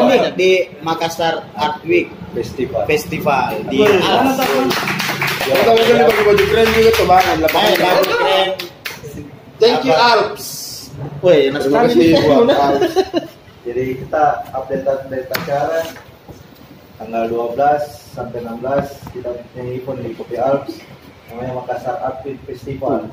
nih 0.10 0.22
di 0.34 0.52
Makassar 0.82 1.46
Art 1.54 1.86
Week 1.86 2.10
festival 2.34 2.82
Festival 2.90 3.62
di 3.70 3.86
Alps. 3.86 4.42
Ya, 5.46 5.62
kalau 5.62 5.78
beli 5.78 5.94
baju 6.02 6.22
baju 6.34 6.44
keren 6.50 6.68
juga 6.74 6.92
tuh 6.98 7.06
lah. 7.06 7.22
Eh, 7.22 7.38
bagus 7.78 8.10
keren. 8.10 8.50
Thank 9.62 9.86
you 9.86 9.94
Alps. 9.94 10.48
Woi, 11.22 11.52
Terima 11.52 11.86
kasih 11.90 12.16
buat 12.24 12.56
Al. 12.66 12.76
jadi 13.66 13.98
kita 13.98 14.24
update 14.54 14.86
update 14.86 15.28
acara 15.34 15.82
tanggal 17.02 17.24
12 17.28 18.16
sampai 18.16 18.40
16 18.46 19.12
kita 19.12 19.30
punya 19.34 19.64
event 19.76 20.00
di 20.06 20.12
Kopi 20.16 20.36
Alps 20.40 20.80
namanya 21.28 21.60
Makassar 21.60 21.98
Art 22.00 22.24
Week 22.24 22.40
Festival 22.48 23.10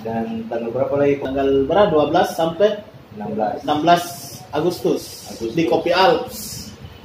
dan 0.00 0.44
tanggal 0.48 0.70
berapa 0.72 0.94
lagi 0.96 1.20
Tanggal 1.20 1.48
berapa? 1.64 2.08
12 2.10 2.32
sampai 2.32 2.70
16 3.16 3.66
16 3.66 4.40
Agustus, 4.50 5.02
Agustus. 5.30 5.52
di 5.54 5.62
Kopi 5.66 5.90
Alps. 5.90 6.38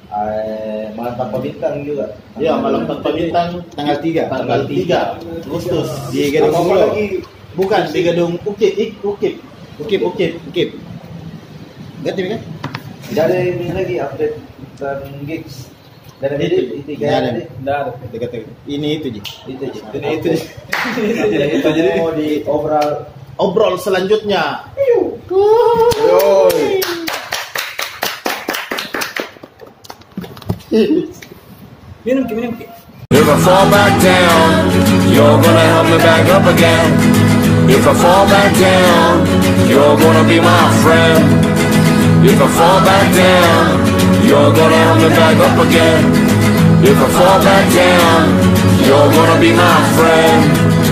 eh, 0.10 0.90
malam 0.94 1.14
tanpa 1.14 1.38
bintang 1.38 1.84
juga 1.84 2.16
Ya, 2.38 2.56
malam 2.58 2.88
tanpa 2.88 3.12
bintang 3.12 3.62
Tanggal 3.76 3.98
3. 4.00 4.26
tanggal 4.28 4.62
3 4.66 5.20
Agustus. 5.46 5.88
Di 6.10 6.30
Gedung 6.30 6.72
lagi 6.72 7.22
Bukan 7.56 7.88
di 7.88 8.04
gedung 8.04 8.36
Ukip, 8.44 8.76
Ik, 8.76 9.00
Ukip. 9.00 9.40
Ukip, 9.80 10.02
Ukip, 10.04 10.32
Ukip. 10.44 10.70
Ganti 12.04 12.22
kan? 12.28 12.42
tidak 13.06 13.24
ada 13.30 13.38
ini 13.38 13.68
lagi 13.70 13.96
update 14.02 14.36
dan 14.76 14.98
gigs 15.24 15.70
dari 16.22 16.46
Itu. 16.80 16.96
Dekat 18.14 18.32
Ini 18.68 18.88
itu 19.02 19.08
ji. 19.20 19.22
itu 19.52 19.64
aja. 19.68 19.82
Ini 19.92 20.08
itu. 20.20 20.30
jadi 21.34 21.46
itu 21.60 21.68
jadi 21.68 21.90
mau 22.00 22.14
di 22.16 22.46
overall 22.48 23.10
Obrol 23.36 23.76
selanjutnya. 23.76 24.72
Yoi. 24.88 26.80
Minum 32.08 32.24
ki, 32.24 32.34
minum 32.36 32.56
ki. 32.56 32.66
If 33.12 33.28
I 33.28 33.36
fall 33.44 33.68
back 33.68 33.94
down, 34.00 34.72
you're 35.12 35.36
gonna 35.44 35.66
help 35.68 35.88
me 35.92 35.98
back 36.00 36.26
up 36.32 36.48
again. 36.48 36.96
If 37.68 37.84
I 37.84 37.94
fall 37.94 38.24
back 38.32 38.56
down, 38.56 39.28
you're 39.68 39.98
gonna 40.00 40.24
be 40.24 40.40
my 40.40 40.66
friend. 40.80 41.24
If 42.24 42.40
I 42.40 42.48
fall 42.56 42.80
back 42.88 43.08
down, 43.12 43.85
you're 44.36 44.54
gonna 44.54 44.76
help 44.76 44.98
me 45.00 45.10
back 45.10 45.38
up 45.48 45.58
again. 45.66 46.04
If 46.84 46.98
I 46.98 47.08
fall 47.18 47.40
back 47.40 47.66
down, 47.74 48.22
you're 48.86 49.12
gonna 49.16 49.40
be 49.40 49.52
my 49.54 49.78
friend. 49.96 50.85